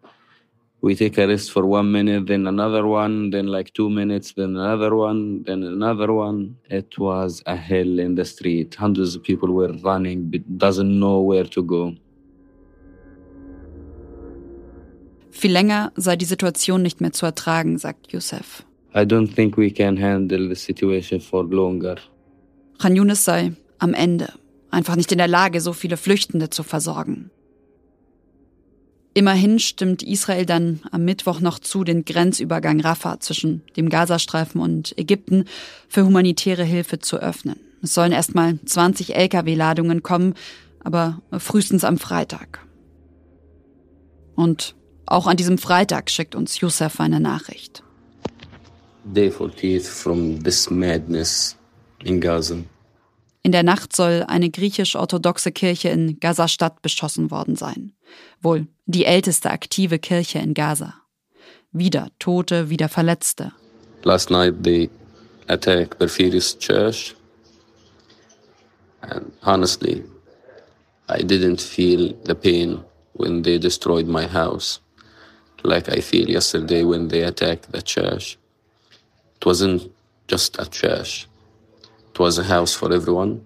We 0.81 0.95
take 0.95 1.19
a 1.19 1.27
rest 1.27 1.51
for 1.51 1.67
one 1.67 1.91
minute, 1.91 2.29
then 2.29 2.47
another 2.47 2.87
one, 2.87 3.31
then 3.31 3.49
like 3.49 3.75
two 3.75 3.91
minutes, 3.91 4.35
then 4.35 4.57
another 4.57 4.95
one, 4.95 5.43
then 5.43 5.65
another 5.65 6.13
one. 6.13 6.57
It 6.71 6.97
was 6.99 7.43
a 7.47 7.57
hell 7.57 7.99
in 7.99 8.15
the 8.15 8.25
street. 8.25 8.77
Hundreds 8.77 9.17
of 9.17 9.25
people 9.25 9.51
were 9.53 9.73
running, 9.83 10.31
but 10.31 10.43
doesn't 10.57 11.01
know 11.01 11.21
where 11.21 11.45
to 11.45 11.63
go. 11.63 11.95
Viel 15.31 15.53
länger 15.53 15.93
sei 15.97 16.17
die 16.17 16.25
Situation 16.25 16.83
nicht 16.83 17.01
mehr 17.01 17.13
zu 17.13 17.27
ertragen, 17.27 17.79
sagt 17.79 18.13
Youssef. 18.13 18.65
I 18.95 19.05
don't 19.05 19.29
think 19.29 19.57
we 19.57 19.71
can 19.71 19.97
handle 19.97 20.49
the 20.49 20.57
situation 20.57 21.21
for 21.21 21.45
longer. 21.45 21.97
Khan 22.79 22.97
Yunis 22.97 23.25
sei 23.25 23.53
am 23.79 23.95
Ende, 23.95 24.33
einfach 24.71 24.97
nicht 24.97 25.13
in 25.13 25.19
der 25.19 25.29
Lage, 25.29 25.61
so 25.61 25.73
viele 25.73 25.97
Flüchtende 25.97 26.51
zu 26.51 26.63
versorgen. 26.63 27.31
Immerhin 29.15 29.59
stimmt 29.59 30.03
Israel 30.03 30.47
dann 30.47 30.81
am 30.93 31.05
Mittwoch 31.05 31.41
noch 31.41 31.59
zu, 31.59 31.83
den 31.83 32.05
Grenzübergang 32.05 32.81
Rafah 32.81 33.21
zwischen 33.21 33.63
dem 33.77 33.89
Gazastreifen 33.89 34.61
und 34.61 34.97
Ägypten 34.97 35.45
für 35.89 36.05
humanitäre 36.05 36.65
Hilfe 36.65 36.99
zu 36.99 37.17
öffnen. 37.17 37.59
Es 37.83 37.95
sollen 37.95 38.13
erstmal 38.13 38.59
20 38.65 39.15
Lkw-Ladungen 39.17 40.03
kommen, 40.03 40.35
aber 40.85 41.21
frühestens 41.39 41.85
am 41.85 41.99
Freitag. 41.99 42.67
Und 44.35 44.77
auch 45.07 45.27
an 45.27 45.37
diesem 45.37 45.59
Freitag 45.59 46.11
schickt 46.11 46.35
uns 46.35 46.61
Youssef 46.61 47.01
eine 47.01 47.19
Nachricht. 47.19 47.83
Day 49.05 49.31
40 49.31 49.83
from 49.85 50.43
this 50.45 50.71
madness 50.71 51.57
in 52.05 52.21
Gaza. 52.21 52.59
In 53.43 53.53
der 53.53 53.63
Nacht 53.63 53.97
soll 53.97 54.25
eine 54.29 54.51
griechisch-orthodoxe 54.51 55.53
Kirche 55.53 55.89
in 55.89 56.21
Gaza-Stadt 56.21 56.83
beschossen 56.83 57.31
worden 57.31 57.57
sein. 57.57 57.93
Wohl 58.41 58.67
die 58.87 59.05
älteste 59.05 59.51
aktive 59.51 59.99
Kirche 59.99 60.39
in 60.39 60.55
Gaza. 60.55 60.95
Wieder 61.73 62.09
Tote, 62.19 62.71
wieder 62.71 62.89
Verletzte. 62.89 63.53
Last 64.05 64.31
night 64.31 64.63
they 64.63 64.91
attacked 65.49 65.99
Porphyrius 65.99 66.59
Church. 66.59 67.15
And 69.01 69.33
honestly, 69.43 70.05
I 71.09 71.23
didn't 71.23 71.61
feel 71.61 72.15
the 72.25 72.35
pain 72.35 72.81
when 73.15 73.43
they 73.43 73.59
destroyed 73.59 74.07
my 74.07 74.27
house 74.27 74.81
like 75.65 75.89
I 75.89 76.01
feel 76.01 76.29
yesterday 76.29 76.85
when 76.85 77.09
they 77.09 77.23
attacked 77.23 77.73
the 77.73 77.83
church. 77.83 78.39
It 79.37 79.47
wasn't 79.47 79.91
just 80.27 80.59
a 80.59 80.67
church. 80.67 81.29
It 82.11 82.19
was 82.19 82.39
a 82.39 82.45
house 82.45 82.75
for 82.75 82.93
everyone. 82.93 83.41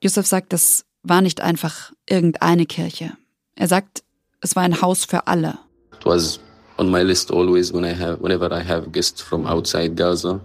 Yusuf 0.00 0.26
sagt, 0.26 0.52
das 0.52 0.84
war 1.02 1.20
nicht 1.20 1.40
einfach 1.40 1.92
irgendeine 2.08 2.66
Kirche. 2.66 3.16
Er 3.54 3.68
sagt, 3.68 4.02
es 4.40 4.56
war 4.56 4.62
ein 4.62 4.80
Haus 4.80 5.04
für 5.04 5.26
alle. 5.26 5.58
It 5.92 6.04
was 6.04 6.40
on 6.78 6.90
my 6.90 7.02
list 7.02 7.30
always 7.30 7.72
when 7.72 7.84
I 7.84 7.94
have, 7.94 8.20
whenever 8.20 8.50
I 8.50 8.62
have 8.62 8.90
guests 8.90 9.20
from 9.20 9.46
outside 9.46 9.94
Gaza. 9.94 10.40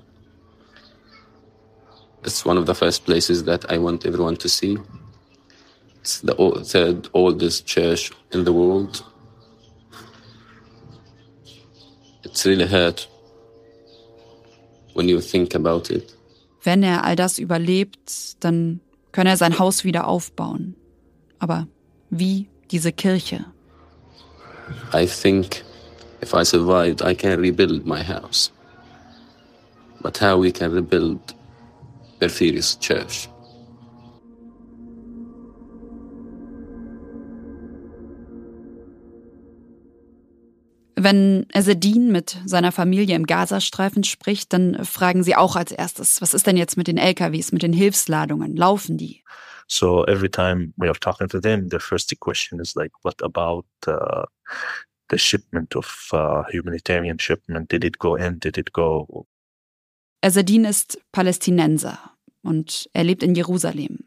It's 2.23 2.45
one 2.45 2.59
of 2.59 2.65
the 2.65 2.75
first 2.75 3.05
places 3.05 3.45
that 3.45 3.71
I 3.71 3.77
want 3.77 4.05
everyone 4.05 4.37
to 4.37 4.49
see. 4.49 4.77
It's 6.01 6.21
the 6.21 6.35
third 6.63 7.09
oldest 7.13 7.65
church 7.65 8.11
in 8.31 8.43
the 8.43 8.51
world. 8.51 9.03
It's 12.23 12.45
really 12.45 12.67
hurt 12.67 13.07
when 14.93 15.07
you 15.07 15.21
think 15.21 15.55
about 15.55 15.89
it. 15.89 16.13
Wenn 16.63 16.83
er 16.83 17.03
all 17.03 17.15
das 17.15 17.39
überlebt, 17.39 18.43
dann 18.43 18.81
könne 19.11 19.29
er 19.29 19.37
sein 19.37 19.57
Haus 19.57 19.83
wieder 19.83 20.07
aufbauen. 20.07 20.75
Aber 21.39 21.67
wie 22.09 22.49
diese 22.71 22.91
Kirche? 22.91 23.45
I 24.93 25.05
think 25.05 25.63
if 26.21 26.33
I 26.33 26.43
survived, 26.43 27.01
I 27.01 27.15
can 27.15 27.39
rebuild 27.39 27.85
my 27.85 28.03
house. 28.03 28.51
But 30.01 30.17
how 30.21 30.39
we 30.39 30.51
can 30.51 30.71
rebuild 30.71 31.19
Porphyrius 32.19 32.79
Church? 32.79 33.29
Wenn 40.99 41.45
Ezedin 41.53 42.11
mit 42.11 42.37
seiner 42.45 42.71
Familie 42.71 43.15
im 43.15 43.27
Gazastreifen 43.27 44.03
spricht, 44.03 44.51
dann 44.51 44.83
fragen 44.83 45.23
sie 45.23 45.35
auch 45.35 45.55
als 45.55 45.71
erstes, 45.71 46.21
was 46.21 46.33
ist 46.33 46.47
denn 46.47 46.57
jetzt 46.57 46.75
mit 46.75 46.87
den 46.87 46.97
LKWs, 46.97 47.51
mit 47.51 47.61
den 47.61 47.71
Hilfsladungen? 47.71 48.55
Laufen 48.55 48.97
die? 48.97 49.21
So 49.67 50.03
every 50.03 50.29
time 50.29 50.73
we 50.77 50.87
are 50.87 50.99
talking 50.99 51.27
to 51.29 51.39
them, 51.39 51.69
the 51.69 51.79
first 51.79 52.17
question 52.19 52.59
is 52.59 52.75
like, 52.75 52.91
what 53.03 53.21
about 53.21 53.65
uh, 53.85 54.23
the 55.09 55.17
shipment 55.17 55.75
of 55.75 56.09
uh, 56.13 56.43
humanitarian 56.49 57.17
shipment? 57.19 57.69
Did 57.69 57.83
it 57.83 57.99
go 57.99 58.15
in? 58.15 58.39
Did 58.39 58.57
it 58.57 58.71
go? 58.73 59.25
Ezedin 60.21 60.65
ist 60.65 60.99
Palästinenser 61.11 61.99
und 62.41 62.89
er 62.93 63.03
lebt 63.03 63.23
in 63.23 63.35
Jerusalem. 63.35 64.05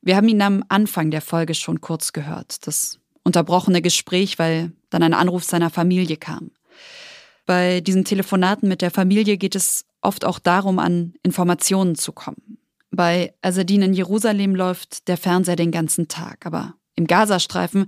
Wir 0.00 0.16
haben 0.16 0.28
ihn 0.28 0.42
am 0.42 0.64
Anfang 0.68 1.10
der 1.10 1.20
Folge 1.20 1.54
schon 1.54 1.80
kurz 1.80 2.12
gehört. 2.12 2.66
Das 2.66 2.98
unterbrochene 3.24 3.82
Gespräch, 3.82 4.38
weil 4.38 4.72
dann 4.90 5.02
ein 5.02 5.14
Anruf 5.14 5.44
seiner 5.44 5.70
Familie 5.70 6.16
kam. 6.16 6.50
Bei 7.46 7.80
diesen 7.80 8.04
Telefonaten 8.04 8.68
mit 8.68 8.82
der 8.82 8.90
Familie 8.90 9.36
geht 9.36 9.54
es 9.54 9.84
oft 10.00 10.24
auch 10.24 10.38
darum, 10.38 10.78
an 10.78 11.14
Informationen 11.22 11.94
zu 11.94 12.12
kommen. 12.12 12.57
Bei 12.90 13.34
Azadin 13.42 13.82
in 13.82 13.94
Jerusalem 13.94 14.54
läuft 14.54 15.08
der 15.08 15.16
Fernseher 15.16 15.56
den 15.56 15.70
ganzen 15.70 16.08
Tag, 16.08 16.46
aber 16.46 16.74
im 16.94 17.06
Gazastreifen, 17.06 17.86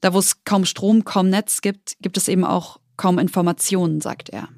da 0.00 0.14
wo 0.14 0.18
es 0.18 0.44
kaum 0.44 0.64
Strom, 0.64 1.04
kaum 1.04 1.28
Netz 1.28 1.60
gibt, 1.60 1.96
gibt 2.00 2.16
es 2.16 2.28
eben 2.28 2.44
auch 2.44 2.80
kaum 2.96 3.18
Informationen, 3.18 4.00
sagt 4.00 4.30
er. 4.30 4.48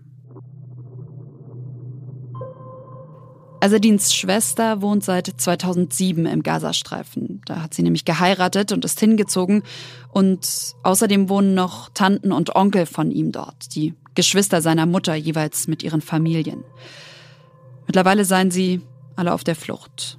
Azadins 3.62 4.12
Schwester 4.12 4.82
wohnt 4.82 5.04
seit 5.04 5.28
2007 5.28 6.26
im 6.26 6.42
Gazastreifen. 6.42 7.42
Da 7.46 7.62
hat 7.62 7.74
sie 7.74 7.84
nämlich 7.84 8.04
geheiratet 8.04 8.72
und 8.72 8.84
ist 8.84 8.98
hingezogen. 8.98 9.62
Und 10.10 10.74
außerdem 10.82 11.28
wohnen 11.28 11.54
noch 11.54 11.88
Tanten 11.90 12.32
und 12.32 12.56
Onkel 12.56 12.86
von 12.86 13.12
ihm 13.12 13.30
dort, 13.30 13.76
die 13.76 13.94
Geschwister 14.16 14.62
seiner 14.62 14.86
Mutter, 14.86 15.14
jeweils 15.14 15.68
mit 15.68 15.84
ihren 15.84 16.00
Familien. 16.00 16.64
Mittlerweile 17.86 18.24
seien 18.24 18.50
sie 18.50 18.80
alle 19.22 19.32
auf 19.32 19.44
der 19.44 19.54
Flucht. 19.54 20.18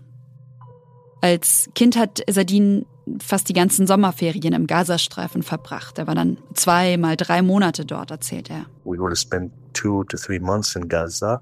Als 1.22 1.70
Kind 1.76 1.98
hat 1.98 2.24
Sadin 2.30 2.86
fast 3.20 3.50
die 3.50 3.54
ganzen 3.54 3.86
Sommerferien 3.86 4.54
im 4.54 4.66
Gazastreifen 4.66 5.44
verbracht. 5.44 5.98
Er 5.98 6.08
war 6.08 6.16
dann 6.16 6.38
zwei 6.54 6.96
mal 6.96 7.18
drei 7.18 7.42
Monate 7.42 7.86
dort, 7.86 8.12
erzählt 8.12 8.50
er. 8.50 8.66
We 8.86 8.98
would 8.98 9.18
spent 9.18 9.52
two 9.74 10.06
to 10.06 10.18
three 10.18 10.40
months 10.40 10.76
in 10.76 10.88
Gaza, 10.88 11.42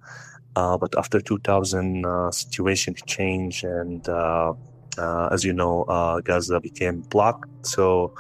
uh, 0.58 0.78
but 0.78 0.98
after 0.98 1.24
2000, 1.24 2.04
uh, 2.04 2.32
situation 2.32 2.96
changed, 3.06 3.64
and 3.64 4.08
uh, 4.10 4.54
uh, 4.98 5.32
as 5.32 5.44
you 5.44 5.54
know, 5.54 5.86
uh, 5.88 6.20
Gaza 6.24 6.60
became 6.60 7.04
blocked, 7.10 7.50
so 7.62 8.12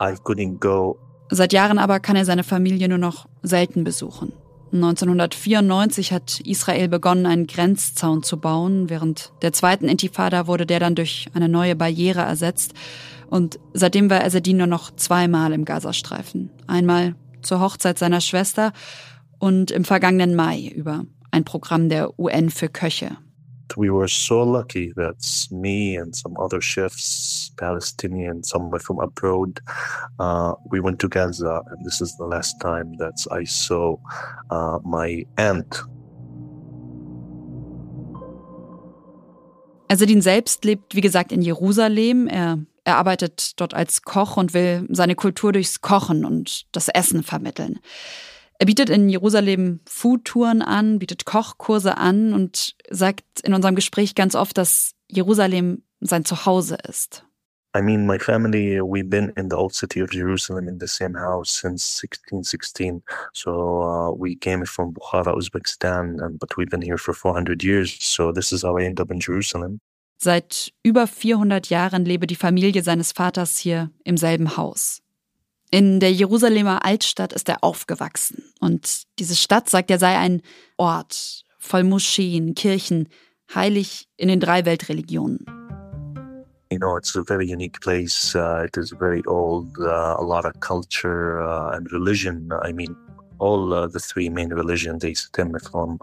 I 0.00 0.14
couldn't 0.24 0.60
go. 0.60 0.98
Seit 1.30 1.52
Jahren 1.52 1.78
aber 1.78 2.00
kann 2.00 2.16
er 2.16 2.24
seine 2.24 2.42
Familie 2.42 2.88
nur 2.88 2.98
noch 2.98 3.28
selten 3.42 3.84
besuchen. 3.84 4.32
1994 4.72 6.12
hat 6.12 6.40
Israel 6.40 6.88
begonnen, 6.88 7.26
einen 7.26 7.46
Grenzzaun 7.46 8.22
zu 8.22 8.38
bauen. 8.38 8.90
Während 8.90 9.32
der 9.42 9.52
zweiten 9.52 9.88
Intifada 9.88 10.46
wurde 10.46 10.66
der 10.66 10.80
dann 10.80 10.94
durch 10.94 11.28
eine 11.34 11.48
neue 11.48 11.76
Barriere 11.76 12.20
ersetzt. 12.20 12.74
Und 13.28 13.58
seitdem 13.72 14.10
war 14.10 14.24
Ezzedin 14.24 14.58
nur 14.58 14.66
noch 14.66 14.94
zweimal 14.94 15.52
im 15.52 15.64
Gazastreifen. 15.64 16.50
Einmal 16.66 17.14
zur 17.42 17.60
Hochzeit 17.60 17.98
seiner 17.98 18.20
Schwester 18.20 18.72
und 19.38 19.70
im 19.70 19.84
vergangenen 19.84 20.34
Mai 20.34 20.72
über 20.74 21.04
ein 21.30 21.44
Programm 21.44 21.88
der 21.88 22.18
UN 22.18 22.50
für 22.50 22.68
Köche. 22.68 23.16
We 23.76 23.90
were 23.90 24.08
so 24.08 24.42
lucky 24.42 24.92
that 24.96 25.48
me 25.50 25.96
and 25.96 26.14
some 26.14 26.36
other 26.38 26.60
chefs, 26.60 27.52
Palestinian, 27.56 28.42
some 28.42 28.70
from 28.78 28.98
abroad, 29.00 29.60
uh, 30.18 30.54
we 30.70 30.80
went 30.80 30.98
to 31.00 31.08
Gaza, 31.08 31.62
and 31.70 31.84
this 31.84 32.00
is 32.00 32.16
the 32.16 32.24
last 32.24 32.60
time 32.60 32.96
that 32.98 33.26
I 33.30 33.44
saw 33.44 33.96
uh, 34.50 34.78
my 34.84 35.26
aunt. 35.36 35.82
Azedin 39.88 40.20
selbst 40.20 40.64
lebt, 40.64 40.94
wie 40.94 41.00
gesagt, 41.00 41.32
in 41.32 41.40
Jerusalem. 41.42 42.28
Er, 42.28 42.58
er 42.84 42.96
arbeitet 42.96 43.58
dort 43.60 43.72
als 43.74 44.02
Koch 44.02 44.36
und 44.36 44.52
will 44.52 44.86
seine 44.90 45.14
Kultur 45.14 45.52
durchs 45.52 45.80
Kochen 45.80 46.24
und 46.24 46.66
das 46.72 46.88
Essen 46.88 47.22
vermitteln. 47.22 47.80
Er 48.60 48.66
bietet 48.66 48.90
in 48.90 49.08
Jerusalem 49.08 49.80
Foodtouren 49.86 50.62
an, 50.62 50.98
bietet 50.98 51.24
Kochkurse 51.24 51.96
an 51.96 52.32
und 52.32 52.74
sagt 52.90 53.40
in 53.44 53.54
unserem 53.54 53.76
Gespräch 53.76 54.16
ganz 54.16 54.34
oft, 54.34 54.58
dass 54.58 54.94
Jerusalem 55.08 55.82
sein 56.00 56.24
Zuhause 56.24 56.76
ist. 56.88 57.24
I 57.76 57.82
mean, 57.82 58.06
my 58.06 58.18
family, 58.18 58.80
we've 58.80 59.08
been 59.08 59.30
in 59.36 59.50
the 59.50 59.56
old 59.56 59.74
city 59.74 60.02
of 60.02 60.10
Jerusalem 60.10 60.68
in 60.68 60.80
the 60.80 60.88
same 60.88 61.14
house 61.14 61.50
since 61.50 62.02
1616. 62.02 63.02
So 63.32 63.82
uh, 63.82 64.10
we 64.10 64.34
came 64.34 64.64
from 64.64 64.94
Bukhara, 64.94 65.36
Uzbekistan, 65.36 66.18
and, 66.20 66.40
but 66.40 66.56
we've 66.56 66.70
been 66.70 66.82
here 66.82 66.98
for 66.98 67.12
400 67.14 67.62
years. 67.62 67.96
So 68.00 68.32
this 68.32 68.52
is 68.52 68.62
how 68.62 68.78
I 68.78 68.84
ended 68.84 69.00
up 69.00 69.10
in 69.12 69.20
Jerusalem. 69.20 69.80
Seit 70.20 70.72
über 70.82 71.06
400 71.06 71.68
Jahren 71.68 72.04
lebe 72.04 72.26
die 72.26 72.34
Familie 72.34 72.82
seines 72.82 73.12
Vaters 73.12 73.58
hier 73.58 73.90
im 74.02 74.16
selben 74.16 74.56
Haus. 74.56 75.00
In 75.70 76.00
der 76.00 76.12
Jerusalemer 76.12 76.84
Altstadt 76.84 77.34
ist 77.34 77.48
er 77.48 77.62
aufgewachsen. 77.62 78.42
Und 78.58 79.02
diese 79.18 79.36
Stadt, 79.36 79.68
sagt 79.68 79.90
er, 79.90 79.98
sei 79.98 80.16
ein 80.16 80.40
Ort 80.78 81.44
voll 81.58 81.84
Moscheen, 81.84 82.54
Kirchen, 82.54 83.08
heilig 83.54 84.08
in 84.16 84.28
den 84.28 84.40
drei 84.40 84.64
Weltreligionen. 84.64 85.44
You 86.70 86.78
know, 86.78 86.96
it's 86.96 87.16
a 87.16 87.22
very 87.22 87.50
unique 87.50 87.80
place. 87.80 88.34
Uh, 88.34 88.64
it 88.64 88.76
is 88.76 88.94
very 88.98 89.22
old, 89.26 89.68
uh, 89.78 90.16
a 90.18 90.22
lot 90.22 90.44
of 90.44 90.52
culture 90.60 91.42
uh, 91.42 91.74
and 91.74 91.90
religion. 91.92 92.50
I 92.62 92.72
mean, 92.72 92.94
all 93.38 93.72
uh, 93.72 93.86
the 93.86 94.00
three 94.00 94.28
main 94.28 94.50
religions 94.50 95.02
they 95.02 95.14
stem 95.14 95.56
from 95.70 95.98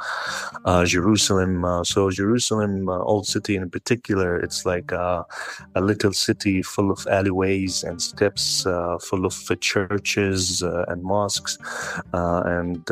uh, 0.65 0.85
Jerusalem. 0.85 1.65
Uh, 1.65 1.83
so 1.83 2.09
Jerusalem, 2.09 2.89
uh, 2.89 2.99
old 2.99 3.27
city 3.27 3.55
in 3.55 3.69
particular, 3.69 4.37
it's 4.37 4.65
like 4.65 4.91
uh, 4.93 5.23
a 5.75 5.81
little 5.81 6.13
city 6.13 6.61
full 6.61 6.91
of 6.91 7.05
alleyways 7.07 7.83
and 7.83 8.01
steps, 8.01 8.65
uh, 8.65 8.97
full 8.99 9.25
of 9.25 9.35
churches 9.59 10.61
and 10.61 11.03
mosques, 11.03 11.57
and 12.13 12.85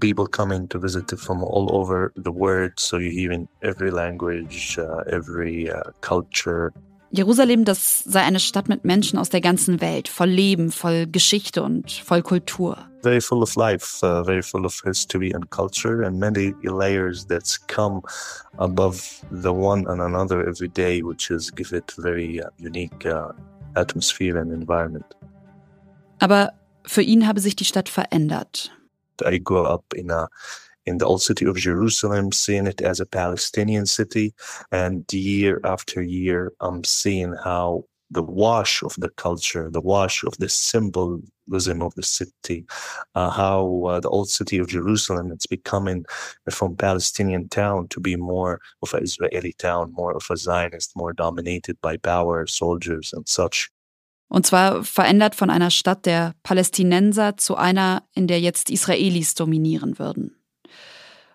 people 0.00 0.26
coming 0.26 0.68
to 0.68 0.78
visit 0.78 1.08
from 1.18 1.42
all 1.42 1.74
over 1.74 2.12
the 2.16 2.32
world. 2.32 2.72
So 2.76 2.98
you 2.98 3.10
hear 3.10 3.32
in 3.32 3.48
every 3.62 3.90
language, 3.90 4.78
every 5.10 5.70
culture. 6.00 6.72
Jerusalem, 7.10 7.64
das 7.64 8.02
sei 8.04 8.22
eine 8.22 8.40
Stadt 8.40 8.68
mit 8.68 8.84
Menschen 8.84 9.18
aus 9.18 9.28
der 9.28 9.40
ganzen 9.40 9.80
Welt, 9.80 10.08
voll 10.08 10.28
Leben, 10.28 10.72
voll 10.72 11.06
Geschichte 11.06 11.62
und 11.62 11.90
voll 11.90 12.22
Kultur. 12.22 12.78
Very 13.02 13.20
full 13.20 13.42
of 13.42 13.54
life, 13.54 14.04
uh, 14.04 14.24
very 14.24 14.42
full 14.42 14.64
of 14.64 14.80
history 14.84 15.32
and 15.32 15.48
culture, 15.50 16.04
and 16.04 16.18
many 16.18 16.54
layers 16.62 17.26
that 17.26 17.58
come 17.68 18.02
above 18.58 19.00
the 19.30 19.50
one 19.52 19.86
and 19.86 20.00
another 20.00 20.46
every 20.46 20.68
day, 20.68 21.02
which 21.02 21.30
is 21.30 21.52
give 21.54 21.72
it 21.72 21.94
very 21.96 22.42
uh, 22.42 22.48
unique 22.58 23.06
uh, 23.06 23.32
atmosphere 23.76 24.38
and 24.38 24.52
environment. 24.52 25.06
Aber 26.18 26.52
für 26.84 27.02
ihn 27.02 27.26
habe 27.28 27.40
sich 27.40 27.54
die 27.54 27.64
Stadt 27.64 27.88
verändert. 27.88 28.72
I 29.22 29.38
grew 29.38 29.64
up 29.64 29.94
in 29.94 30.10
a 30.10 30.28
in 30.86 30.98
the 30.98 31.06
old 31.06 31.22
city 31.22 31.44
of 31.44 31.56
Jerusalem, 31.56 32.32
seeing 32.32 32.66
it 32.66 32.80
as 32.80 33.00
a 33.00 33.06
Palestinian 33.06 33.86
city. 33.86 34.34
And 34.70 35.04
year 35.12 35.60
after 35.64 36.02
year, 36.02 36.52
I'm 36.60 36.84
seeing 36.84 37.34
how 37.44 37.84
the 38.10 38.22
wash 38.22 38.82
of 38.82 38.94
the 38.98 39.08
culture, 39.10 39.68
the 39.70 39.80
wash 39.80 40.22
of 40.24 40.36
the 40.38 40.48
symbolism 40.48 41.82
of 41.82 41.94
the 41.96 42.02
city, 42.02 42.64
uh, 43.14 43.30
how 43.30 43.84
uh, 43.86 44.00
the 44.00 44.08
old 44.08 44.30
city 44.30 44.58
of 44.58 44.68
Jerusalem 44.68 45.32
it's 45.32 45.46
becoming 45.46 46.04
from 46.50 46.76
Palestinian 46.76 47.48
town 47.48 47.88
to 47.88 48.00
be 48.00 48.16
more 48.16 48.60
of 48.82 48.94
an 48.94 49.02
Israeli 49.02 49.54
town, 49.58 49.92
more 49.92 50.14
of 50.14 50.26
a 50.30 50.36
Zionist, 50.36 50.92
more 50.94 51.12
dominated 51.12 51.80
by 51.82 51.96
power, 51.96 52.46
soldiers 52.46 53.12
and 53.12 53.28
such. 53.28 53.70
Und 54.28 54.44
zwar 54.44 54.82
verändert 54.82 55.36
von 55.36 55.50
einer 55.50 55.70
Stadt 55.70 56.04
der 56.04 56.34
Palästinenser 56.42 57.36
zu 57.36 57.54
einer, 57.54 58.02
in 58.12 58.26
der 58.26 58.40
jetzt 58.40 58.70
Israelis 58.70 59.34
dominieren 59.34 60.00
würden. 60.00 60.35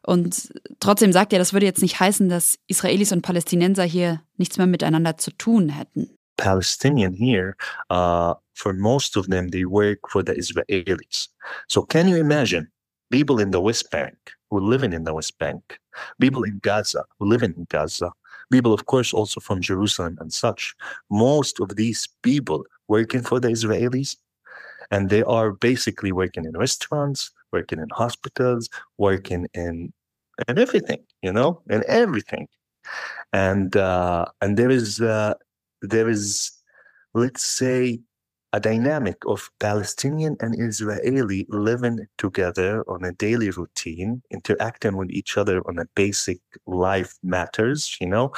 Und 0.04 0.52
trotzdem 0.80 1.12
sagt 1.14 1.34
er, 1.34 1.40
das 1.40 1.54
würde 1.54 1.66
jetzt 1.66 1.82
nicht 1.82 2.00
heißen, 2.00 2.30
dass 2.30 2.58
Israelis 2.68 3.12
und 3.12 3.22
Palästinenser 3.22 3.84
hier 3.84 4.22
nichts 4.38 4.58
mehr 4.58 4.68
miteinander 4.68 5.18
zu 5.18 5.32
tun 5.32 5.70
hätten. 5.70 6.18
Palestinian 6.38 7.14
here, 7.14 7.56
uh, 7.92 8.34
for 8.54 8.74
most 8.74 9.16
of 9.16 9.28
them, 9.28 9.52
they 9.52 9.64
work 9.64 10.00
for 10.10 10.24
the 10.26 10.34
Israelis. 10.34 11.30
So 11.68 11.84
can 11.84 12.08
you 12.08 12.18
imagine 12.18 12.72
people 13.12 13.40
in 13.40 13.52
the 13.52 13.62
West 13.62 13.92
Bank 13.92 14.16
who 14.50 14.60
living 14.60 14.94
in 14.94 15.04
the 15.04 15.14
West 15.14 15.38
Bank, 15.38 15.80
people 16.20 16.44
in 16.44 16.60
Gaza 16.64 17.06
who 17.20 17.28
live 17.28 17.44
in 17.44 17.68
Gaza, 17.70 18.12
people, 18.52 18.74
of 18.74 18.86
course, 18.86 19.14
also 19.14 19.40
from 19.40 19.62
Jerusalem 19.62 20.18
and 20.20 20.32
such. 20.32 20.76
Most 21.10 21.60
of 21.60 21.76
these 21.76 22.08
people 22.22 22.66
working 22.88 23.24
for 23.24 23.40
the 23.40 23.48
Israelis, 23.48 24.18
and 24.92 25.10
they 25.10 25.24
are 25.24 25.52
basically 25.52 26.12
working 26.12 26.46
in 26.46 26.58
restaurants, 26.58 27.32
working 27.52 27.80
in 27.80 27.88
hospitals, 27.92 28.70
working 28.98 29.48
in 29.54 29.94
and 30.48 30.60
everything, 30.60 31.04
you 31.22 31.32
know, 31.32 31.62
and 31.70 31.84
everything. 31.84 32.48
And 33.34 33.76
uh, 33.76 34.26
and 34.42 34.58
there 34.58 34.70
is 34.70 35.02
uh, 35.02 35.36
there 35.82 36.10
is, 36.10 36.52
let's 37.14 37.44
say, 37.44 38.00
a 38.54 38.60
dynamic 38.60 39.18
of 39.26 39.50
Palestinian 39.60 40.36
and 40.40 40.60
Israeli 40.60 41.46
living 41.50 42.08
together 42.18 42.84
on 42.88 43.04
a 43.04 43.14
daily 43.14 43.50
routine, 43.50 44.22
interacting 44.30 44.98
with 44.98 45.10
each 45.10 45.38
other 45.38 45.62
on 45.68 45.80
a 45.80 45.86
basic 45.96 46.40
life 46.66 47.18
matters, 47.24 47.98
you 48.02 48.08
know. 48.08 48.32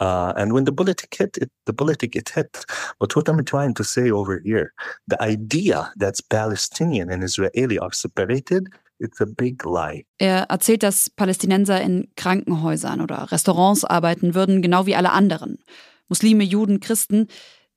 Uh, 0.00 0.32
and 0.36 0.52
when 0.52 0.64
the 0.64 0.72
politic 0.72 1.14
hit, 1.16 1.38
it, 1.38 1.50
the 1.66 1.72
politic 1.72 2.14
it 2.14 2.28
hit. 2.28 2.64
But 2.98 3.16
what 3.16 3.28
I'm 3.28 3.44
trying 3.44 3.74
to 3.74 3.84
say 3.84 4.10
over 4.10 4.40
here, 4.44 4.72
the 5.08 5.20
idea 5.22 5.92
that 5.96 6.20
Palestinian 6.28 7.10
and 7.10 7.24
Israeli 7.24 7.78
are 7.78 7.92
separated 7.92 8.68
It's 9.00 9.20
a 9.20 9.26
big 9.26 9.64
lie. 9.66 10.06
Er 10.20 10.46
erzählt, 10.48 10.84
dass 10.84 11.10
Palästinenser 11.10 11.80
in 11.80 12.08
Krankenhäusern 12.16 13.00
oder 13.00 13.30
Restaurants 13.32 13.84
arbeiten 13.84 14.34
würden, 14.34 14.62
genau 14.62 14.86
wie 14.86 14.94
alle 14.94 15.10
anderen. 15.10 15.58
Muslime, 16.08 16.44
Juden, 16.44 16.78
Christen, 16.78 17.26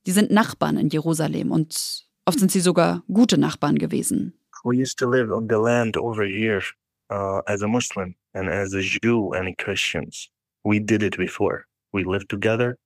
die 0.07 0.13
sind 0.13 0.31
Nachbarn 0.31 0.77
in 0.77 0.89
Jerusalem 0.89 1.51
und 1.51 2.07
oft 2.25 2.39
sind 2.39 2.49
sie 2.49 2.61
sogar 2.61 3.03
gute 3.11 3.37
Nachbarn 3.37 3.77
gewesen. 3.77 4.33
We 4.63 4.81
used 4.81 4.97
to 4.99 5.09
live 5.09 5.31
on 5.31 5.47
the 5.49 5.57
land 5.57 5.97
over 5.97 6.23
here 6.23 6.63
uh, 7.11 7.41
as 7.45 7.61
a 7.61 7.67
Muslim 7.67 8.15
and 8.33 8.49
as 8.49 8.73
a 8.73 8.81
Jew 8.81 9.33
and 9.33 9.57
Christians. 9.57 10.29
We 10.63 10.79
did 10.79 11.03
it 11.03 11.17
before. 11.17 11.65
We 11.91 12.05
lived 12.05 12.29
together. 12.29 12.77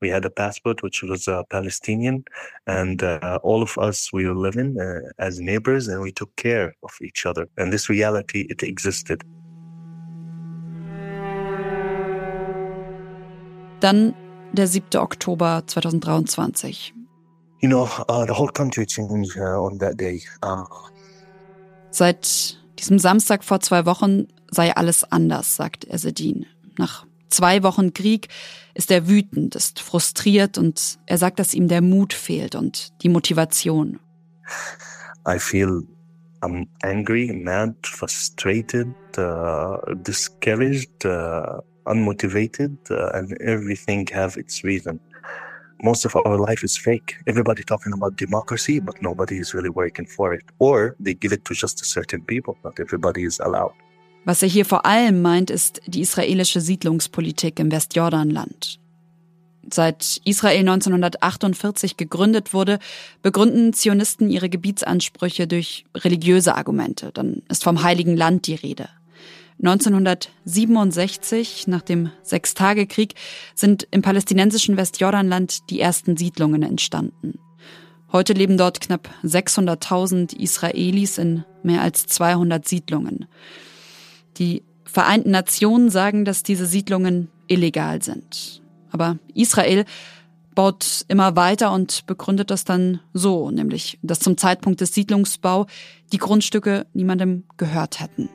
We 0.00 0.10
had 0.10 0.24
a 0.24 0.30
passport 0.30 0.82
which 0.82 1.02
was 1.02 1.28
uh, 1.28 1.42
Palestinian, 1.50 2.24
and 2.66 3.02
uh, 3.02 3.38
all 3.42 3.62
of 3.62 3.76
us 3.76 4.12
we 4.12 4.26
were 4.26 4.34
living 4.34 4.80
uh, 4.80 5.00
as 5.18 5.40
neighbors, 5.40 5.88
and 5.88 6.00
we 6.00 6.12
took 6.12 6.34
care 6.36 6.74
of 6.82 6.92
each 7.02 7.26
other. 7.26 7.48
And 7.58 7.72
this 7.72 7.88
reality 7.90 8.46
it 8.48 8.62
existed. 8.62 9.24
Dann 13.80 14.14
der 14.52 14.66
7. 14.66 14.96
Oktober 14.96 15.62
2023. 15.66 16.94
You 17.60 17.68
know, 17.68 17.88
uh, 18.08 18.24
the 18.26 18.32
whole 18.32 18.50
country 18.50 18.86
changed 18.86 19.36
uh, 19.36 19.62
on 19.62 19.78
that 19.78 19.98
day. 19.98 20.22
Uh, 20.42 20.64
Seit 21.90 22.58
diesem 22.78 22.98
Samstag 22.98 23.44
vor 23.44 23.60
zwei 23.60 23.84
Wochen 23.84 24.28
sei 24.50 24.74
alles 24.74 25.04
anders, 25.04 25.56
sagt 25.56 25.84
Esedin. 25.86 26.46
Nach 26.78 27.04
zwei 27.28 27.62
Wochen 27.62 27.92
Krieg 27.92 28.28
ist 28.74 28.90
er 28.90 29.08
wütend, 29.08 29.54
ist 29.54 29.80
frustriert 29.80 30.56
und 30.56 30.98
er 31.06 31.18
sagt, 31.18 31.38
dass 31.38 31.54
ihm 31.54 31.68
der 31.68 31.82
Mut 31.82 32.12
fehlt 32.12 32.54
und 32.54 32.92
die 33.02 33.08
Motivation. 33.08 33.98
I 35.28 35.38
feel 35.38 35.82
I'm 36.42 36.68
angry, 36.82 37.32
mad, 37.32 37.74
frustrated, 37.82 38.94
uh, 39.18 39.76
discouraged, 39.94 41.04
uh, 41.04 41.60
unmotivated, 41.86 42.76
uh, 42.90 43.10
and 43.14 43.36
everything 43.40 44.06
have 44.12 44.36
its 44.36 44.64
reason. 44.64 45.00
Most 45.82 46.04
of 46.04 46.14
our 46.14 46.36
life 46.36 46.62
is 46.62 46.76
fake. 46.76 47.16
Everybody 47.26 47.62
talking 47.64 47.92
about 47.92 48.16
democracy, 48.16 48.80
but 48.80 49.00
nobody 49.00 49.38
is 49.38 49.54
really 49.54 49.70
working 49.70 50.06
for 50.06 50.34
it. 50.34 50.44
Or 50.58 50.94
they 51.00 51.14
give 51.14 51.32
it 51.32 51.44
to 51.46 51.54
just 51.54 51.82
certain 51.84 52.22
people. 52.22 52.56
Not 52.64 52.78
everybody 52.78 53.24
is 53.24 53.40
allowed. 53.40 53.72
Was 54.26 54.42
er 54.42 54.48
hier 54.48 54.66
vor 54.66 54.84
allem 54.84 55.22
meint, 55.22 55.50
ist 55.50 55.80
die 55.86 56.02
israelische 56.02 56.60
Siedlungspolitik 56.60 57.58
im 57.58 57.72
Westjordanland. 57.72 58.78
Seit 59.72 60.20
Israel 60.24 60.60
1948 60.60 61.96
gegründet 61.96 62.52
wurde, 62.52 62.78
begründen 63.22 63.72
Zionisten 63.72 64.28
ihre 64.28 64.48
Gebietsansprüche 64.48 65.46
durch 65.46 65.84
religiöse 65.96 66.54
Argumente. 66.54 67.12
Dann 67.14 67.42
ist 67.48 67.64
vom 67.64 67.82
Heiligen 67.82 68.16
Land 68.16 68.46
die 68.46 68.56
Rede. 68.56 68.88
1967, 69.62 71.66
nach 71.66 71.82
dem 71.82 72.10
Sechstagekrieg, 72.22 73.14
sind 73.54 73.86
im 73.90 74.02
palästinensischen 74.02 74.76
Westjordanland 74.76 75.70
die 75.70 75.80
ersten 75.80 76.16
Siedlungen 76.16 76.62
entstanden. 76.62 77.38
Heute 78.12 78.32
leben 78.32 78.56
dort 78.56 78.80
knapp 78.80 79.08
600.000 79.22 80.36
Israelis 80.36 81.18
in 81.18 81.44
mehr 81.62 81.82
als 81.82 82.06
200 82.06 82.66
Siedlungen. 82.66 83.26
Die 84.38 84.64
Vereinten 84.84 85.30
Nationen 85.30 85.88
sagen, 85.88 86.24
dass 86.24 86.42
diese 86.42 86.66
Siedlungen 86.66 87.28
illegal 87.46 88.02
sind. 88.02 88.60
Aber 88.90 89.18
Israel 89.34 89.84
baut 90.56 91.04
immer 91.06 91.36
weiter 91.36 91.72
und 91.72 92.06
begründet 92.06 92.50
das 92.50 92.64
dann 92.64 92.98
so, 93.14 93.52
nämlich, 93.52 94.00
dass 94.02 94.18
zum 94.18 94.36
Zeitpunkt 94.36 94.80
des 94.80 94.92
Siedlungsbau 94.92 95.66
die 96.12 96.18
Grundstücke 96.18 96.86
niemandem 96.92 97.44
gehört 97.56 98.00
hätten. 98.00 98.28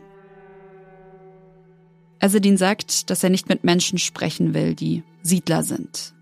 Esedin 2.26 2.58
sagt, 2.58 3.12
dass 3.12 3.24
er 3.24 3.30
nicht 3.30 3.50
mit 3.50 3.64
Menschen 3.64 4.00
sprechen 4.00 4.56
will, 4.56 4.74
die 4.74 5.04
Siedler 5.22 5.62
sind. 5.62 6.16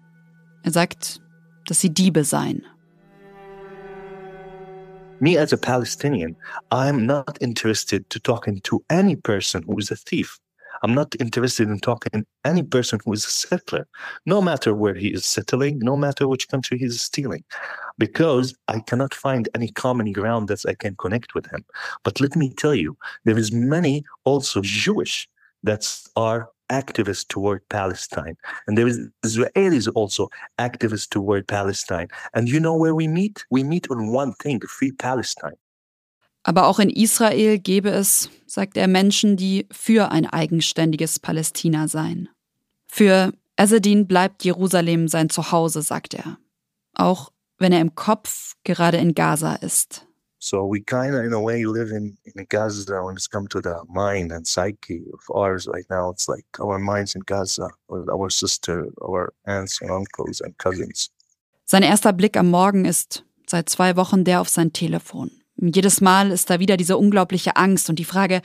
Er 0.62 0.72
sagt, 0.72 1.22
dass 1.66 1.80
sie 1.80 1.94
Diebe 1.94 2.26
seien. 2.26 2.66
Me 5.22 5.39
as 5.39 5.54
a 5.54 5.58
Palestinian, 5.58 6.36
I'm 6.72 7.06
not 7.06 7.42
interested 7.42 8.10
to 8.10 8.20
talking 8.20 8.62
to 8.63 8.84
any 8.89 9.16
person 9.16 9.63
who 9.66 9.80
is 9.80 9.92
a 9.92 9.96
thief. 9.96 10.39
I'm 10.82 10.94
not 10.94 11.16
interested 11.22 11.70
in 11.70 11.80
talking 11.80 12.26
any 12.44 12.63
person 12.63 13.00
who 13.06 13.13
is 13.13 13.26
a 13.26 13.30
settler, 13.30 13.88
no 14.26 14.42
matter 14.42 14.76
where 14.76 14.96
he 14.96 15.13
is 15.13 15.24
settling, 15.24 15.80
no 15.80 15.96
matter 15.96 16.28
which 16.28 16.50
country 16.50 16.78
he 16.80 16.86
is 16.86 17.02
stealing, 17.02 17.46
because 17.98 18.54
I 18.68 18.82
cannot 18.82 19.13
find 19.13 19.48
any 19.56 19.70
common 19.70 20.12
ground 20.12 20.50
that 20.50 20.66
I 20.68 20.74
can 20.74 20.98
connect 20.98 21.34
with 21.34 21.46
him. 21.50 21.63
But 22.04 22.20
let 22.20 22.36
me 22.36 22.50
tell 22.50 22.76
you, 22.76 22.98
there 23.24 23.38
is 23.38 23.54
many 23.54 24.04
also 24.26 24.60
Jewish 24.62 25.30
that 25.63 25.86
are 26.15 26.49
activists 26.69 27.28
toward 27.28 27.67
Palestine. 27.69 28.36
And 28.67 28.78
there 28.78 28.88
is 28.88 28.99
Israelis 29.23 29.89
also 29.93 30.30
activists 30.58 31.10
toward 31.10 31.47
Palestine. 31.47 32.08
And 32.34 32.49
you 32.49 32.60
know 32.60 32.76
where 32.76 32.95
we 32.95 33.08
meet? 33.08 33.45
We 33.49 33.63
meet 33.63 33.89
on 33.91 34.12
one 34.12 34.34
thing, 34.41 34.62
free 34.62 34.91
Palestine. 34.91 35.58
Aber 36.43 36.67
auch 36.67 36.80
in 36.80 36.89
Israel 36.89 37.58
gäbe 37.58 37.89
es, 37.89 38.30
sagt 38.45 38.76
er, 38.76 38.88
Menschen, 38.88 39.38
die 39.38 39.65
für 39.71 40.12
ein 40.12 40.26
eigenständiges 40.26 41.19
Palästina 41.19 41.88
seien. 41.88 42.28
Für 42.86 43.32
Esedin 43.56 44.08
bleibt 44.08 44.43
Jerusalem 44.43 45.08
sein 45.08 45.30
Zuhause, 45.30 45.82
sagt 45.82 46.13
er. 46.13 46.38
Auch 46.93 47.32
wenn 47.60 47.71
er 47.71 47.80
im 47.80 47.95
Kopf 47.95 48.56
gerade 48.65 48.97
in 48.97 49.15
Gaza 49.15 49.56
ist. 49.56 50.06
So 50.43 50.65
we 50.65 50.82
kind 50.82 51.15
of, 51.15 51.23
in 51.23 51.32
a 51.32 51.39
way, 51.39 51.63
live 51.63 51.91
in, 51.91 52.17
in 52.36 52.45
Gaza 52.49 53.01
when 53.01 53.15
it's 53.15 53.29
come 53.29 53.47
to 53.47 53.62
the 53.62 53.82
mind 53.88 54.34
and 54.34 54.45
psyche 54.45 55.06
of 55.13 55.21
ours 55.34 55.69
right 55.73 55.86
now. 55.89 56.10
It's 56.10 56.27
like 56.27 56.45
our 56.60 56.79
minds 56.79 57.15
in 57.15 57.21
Gaza 57.21 57.69
with 57.88 58.10
our 58.10 58.29
sister, 58.29 58.89
our 59.01 59.34
aunts 59.47 59.82
and 59.82 59.89
uncles 59.89 60.41
and 60.41 60.53
cousins. 60.58 61.10
Sein 61.63 61.82
erster 61.82 62.12
Blick 62.12 62.36
am 62.36 62.51
Morgen 62.51 62.84
ist 62.84 63.23
seit 63.47 63.69
zwei 63.69 63.95
Wochen 63.95 64.25
der 64.25 64.41
auf 64.41 64.49
sein 64.49 64.73
Telefon. 64.73 65.32
Jedes 65.56 66.01
Mal 66.01 66.29
ist 66.29 66.49
da 66.49 66.60
wieder 66.60 66.75
diese 66.75 66.97
unglaubliche 66.97 67.56
Angst 67.56 67.89
und 67.89 67.97
die 67.97 68.03
Frage, 68.03 68.41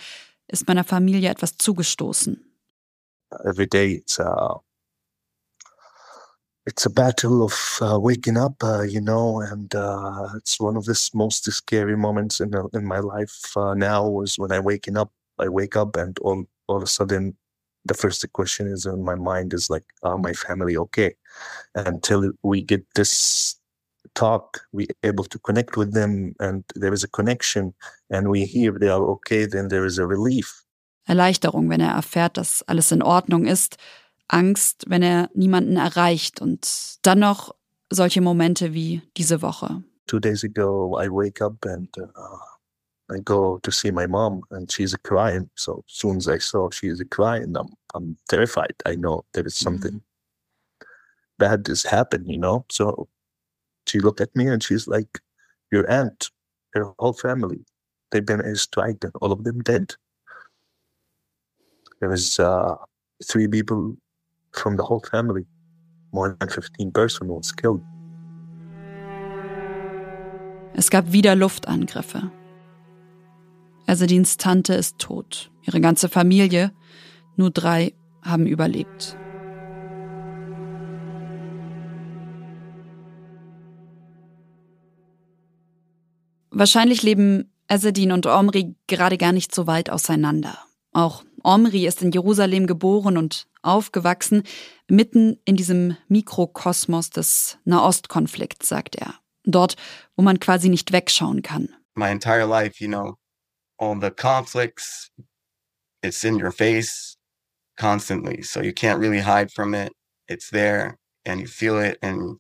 ist 0.47 0.69
meiner 0.69 0.85
Familie 0.85 1.31
etwas 1.31 1.57
zugestoßen? 1.57 2.41
Every 3.45 3.67
day 3.67 3.95
it's 3.95 4.21
a, 4.21 4.61
it's 6.69 6.85
a 6.85 6.91
battle 6.91 7.43
of 7.43 7.79
uh, 7.81 7.99
waking 7.99 8.37
up, 8.37 8.63
uh, 8.63 8.83
you 8.83 9.01
know, 9.01 9.41
and 9.41 9.75
uh, 9.75 10.29
it's 10.37 10.61
one 10.61 10.77
of 10.77 10.85
the 10.85 11.11
most 11.15 11.51
scary 11.51 11.97
moments 11.97 12.41
in 12.41 12.53
in 12.75 12.85
my 12.85 13.01
life 13.01 13.57
uh, 13.57 13.75
now 13.75 14.21
is 14.21 14.39
when 14.39 14.53
I 14.53 14.61
waking 14.61 14.99
up. 14.99 15.11
I 15.39 15.49
wake 15.49 15.77
up 15.77 15.97
and 15.97 16.19
all 16.19 16.45
all 16.67 16.77
of 16.77 16.83
a 16.83 16.87
sudden, 16.99 17.37
the 17.91 17.95
first 17.95 18.21
question 18.33 18.67
is 18.67 18.85
in 18.85 19.03
my 19.03 19.15
mind 19.15 19.55
is 19.55 19.71
like, 19.71 19.87
"Are 20.03 20.19
my 20.19 20.35
family 20.35 20.77
okay?" 20.85 21.15
Until 21.75 22.33
we 22.43 22.59
get 22.73 22.85
this 22.95 23.57
talk, 24.15 24.61
we 24.73 24.89
able 25.03 25.25
to 25.25 25.39
connect 25.39 25.77
with 25.79 25.95
them, 25.95 26.35
and 26.39 26.65
there 26.75 26.93
is 26.93 27.05
a 27.05 27.09
connection, 27.19 27.73
and 28.11 28.29
we 28.29 28.45
hear 28.45 28.73
they 28.73 28.93
are 28.97 29.05
okay, 29.17 29.47
then 29.47 29.69
there 29.69 29.87
is 29.87 29.99
a 29.99 30.07
relief. 30.07 30.49
Erleichterung, 31.09 31.71
wenn 31.71 31.81
er 31.81 31.95
erfährt, 31.95 32.37
dass 32.37 32.63
alles 32.69 32.93
in 32.93 33.03
Ordnung 33.03 33.47
ist. 33.47 33.77
Angst, 34.29 34.85
wenn 34.89 35.03
er 35.03 35.31
niemanden 35.35 35.77
erreicht 35.77 36.41
und 36.41 36.99
dann 37.03 37.19
noch 37.21 37.55
solche 37.91 38.21
Momente 38.21 38.75
wie 38.75 39.03
diese 39.17 39.43
Woche. 39.43 39.83
Two 40.07 40.21
days 40.21 40.45
ago, 40.45 40.99
I 40.99 41.09
wake 41.11 41.43
up 41.45 41.65
and 41.67 41.89
uh, 41.99 42.39
I 43.11 43.21
go 43.21 43.59
to 43.63 43.71
see 43.71 43.91
my 43.91 44.07
mom, 44.07 44.43
and 44.51 44.71
she's 44.71 44.95
crying. 45.03 45.51
So 45.55 45.83
as 45.87 45.95
soon 45.95 46.17
as 46.19 46.29
I 46.29 46.39
saw 46.39 46.71
she's 46.71 47.03
crying, 47.11 47.57
I'm 47.57 47.69
I'm 47.95 48.17
terrified. 48.29 48.75
I 48.85 48.97
know 48.97 49.25
there 49.33 49.47
is 49.47 49.55
something 49.55 49.95
mm 49.95 50.01
-hmm. 50.01 51.39
bad 51.39 51.69
has 51.69 51.85
happened, 51.85 52.27
you 52.29 52.39
know. 52.39 52.65
So 52.71 53.09
she 53.87 54.01
looked 54.01 54.21
at 54.21 54.35
me 54.35 54.53
and 54.53 54.63
she's 54.63 54.87
like, 54.87 55.21
"Your 55.71 55.89
aunt, 55.89 56.31
her 56.75 56.93
whole 56.99 57.15
family, 57.15 57.65
they've 58.11 58.27
been 58.27 58.41
in 58.41 58.53
a 58.53 58.57
strike, 58.57 59.07
and 59.07 59.15
all 59.21 59.33
of 59.33 59.45
them 59.45 59.63
dead." 59.63 59.97
There 62.01 62.11
was 62.11 62.39
uh, 62.39 62.77
three 63.25 63.49
people 63.49 63.97
from 64.53 64.77
the 64.77 64.85
whole 64.85 65.01
family. 65.01 65.47
More 66.13 66.37
than 66.39 66.49
15 66.49 66.93
person 66.93 67.29
was 67.29 67.55
killed. 67.55 67.83
Es 70.75 70.91
gab 70.91 71.13
wieder 71.13 71.35
Luftangriffe. 71.35 72.31
Esedins 73.87 74.37
Tante 74.37 74.75
ist 74.75 74.99
tot. 74.99 75.51
Ihre 75.63 75.81
ganze 75.81 76.09
Familie, 76.09 76.73
nur 77.37 77.51
drei, 77.51 77.95
haben 78.23 78.47
überlebt. 78.47 79.17
Wahrscheinlich 86.51 87.03
leben 87.03 87.53
Esedin 87.69 88.13
und 88.13 88.27
Omri 88.27 88.75
gerade 88.87 89.19
gar 89.19 89.33
nicht 89.33 89.55
so 89.55 89.67
weit 89.67 89.91
auseinander. 89.91 90.59
Auch 90.93 91.25
Omri 91.49 91.87
ist 91.87 92.03
in 92.03 92.13
Jerusalem 92.13 92.67
geboren 92.67 93.17
und 93.17 93.49
aufgewachsen, 93.63 94.43
mitten 94.87 95.41
in 95.47 95.57
diesem 95.57 95.97
Mikrokosmos 96.09 97.09
des 97.09 97.57
Nahostkonflikts, 97.65 98.69
sagt 98.69 98.97
er. 98.97 99.15
Dort, 99.45 99.77
wo 100.15 100.23
man 100.23 100.41
quasi 100.41 100.69
nicht 100.69 100.93
wegschauen 100.93 101.41
kann. 101.41 101.75
My 101.95 102.11
entire 102.11 102.45
life, 102.45 102.85
you 102.85 102.89
know, 102.89 103.17
all 103.79 103.99
the 103.99 104.11
conflicts, 104.11 105.11
it's 106.03 106.23
in 106.23 106.39
your 106.39 106.53
face 106.53 107.17
constantly. 107.79 108.43
So 108.43 108.61
you 108.61 108.75
can't 108.75 109.01
really 109.01 109.23
hide 109.23 109.51
from 109.51 109.73
it. 109.73 109.91
It's 110.29 110.51
there 110.51 110.99
and 111.25 111.41
you 111.41 111.47
feel 111.47 111.79
it 111.79 111.97
and, 112.03 112.37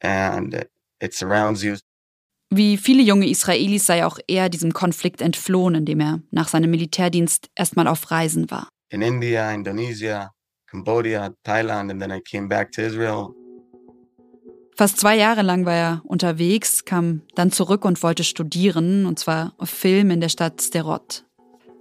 and 0.00 0.66
it 1.02 1.12
surrounds 1.12 1.62
you. 1.62 1.76
Wie 2.50 2.76
viele 2.76 3.02
junge 3.02 3.28
Israelis 3.28 3.86
sei 3.86 4.06
auch 4.06 4.18
er 4.28 4.48
diesem 4.48 4.72
Konflikt 4.72 5.20
entflohen, 5.20 5.74
indem 5.74 6.00
er 6.00 6.20
nach 6.30 6.48
seinem 6.48 6.70
Militärdienst 6.70 7.50
erstmal 7.56 7.88
auf 7.88 8.10
Reisen 8.10 8.50
war. 8.50 8.68
In 8.90 9.02
India, 9.02 9.52
Indonesia, 9.52 10.30
Cambodia, 10.70 11.34
Thailand 11.42 11.90
and 11.90 12.00
then 12.00 12.10
I 12.10 12.20
came 12.20 12.48
back 12.48 12.70
to 12.72 12.82
Israel. 12.82 13.28
Fast 14.76 14.98
zwei 14.98 15.16
Jahre 15.16 15.42
lang 15.42 15.64
war 15.64 15.74
er 15.74 16.02
unterwegs, 16.04 16.84
kam 16.84 17.22
dann 17.34 17.50
zurück 17.50 17.84
und 17.84 18.02
wollte 18.02 18.24
studieren, 18.24 19.06
und 19.06 19.18
zwar 19.18 19.54
Film 19.62 20.10
in 20.10 20.20
der 20.20 20.28
Stadt 20.28 20.60
Sderot. 20.60 21.24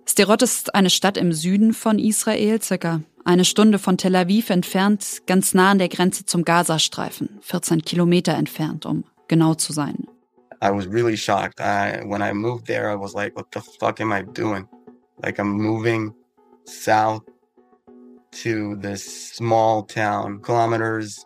Sderot 0.08 0.42
ist 0.42 0.74
eine 0.74 0.90
Stadt 0.90 1.18
im 1.18 1.34
Süden 1.34 1.74
von 1.74 2.00
Israel, 2.00 2.62
circa 2.62 3.02
eine 3.26 3.44
Stunde 3.44 3.80
von 3.80 3.98
Tel 3.98 4.16
Aviv 4.16 4.50
entfernt, 4.50 5.24
ganz 5.28 5.54
nah 5.54 5.72
an 5.72 5.80
der 5.80 5.90
Grenze 5.90 6.26
zum 6.26 6.46
Gazastreifen, 6.46 7.38
14 7.42 7.82
Kilometer 7.82 8.34
entfernt, 8.34 8.86
um 8.86 9.04
genau 9.28 9.56
zu 9.56 9.74
sein. 9.74 10.08
I 10.62 10.72
was 10.72 10.88
really 10.88 11.16
shocked. 11.16 11.60
I, 11.60 12.04
when 12.06 12.22
I 12.22 12.34
moved 12.34 12.68
there, 12.68 12.90
I 12.90 12.96
was 12.96 13.14
like, 13.14 13.36
what 13.36 13.52
the 13.52 13.62
fuck 13.62 14.00
am 14.02 14.12
I 14.12 14.24
doing? 14.24 14.68
Like, 15.22 15.40
I'm 15.40 15.52
moving 15.52 16.14
south 16.66 17.24
to 18.44 18.76
this 18.76 19.34
small 19.34 19.84
town, 19.84 20.42
kilometers 20.42 21.26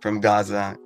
from 0.00 0.20
Gaza. 0.20 0.76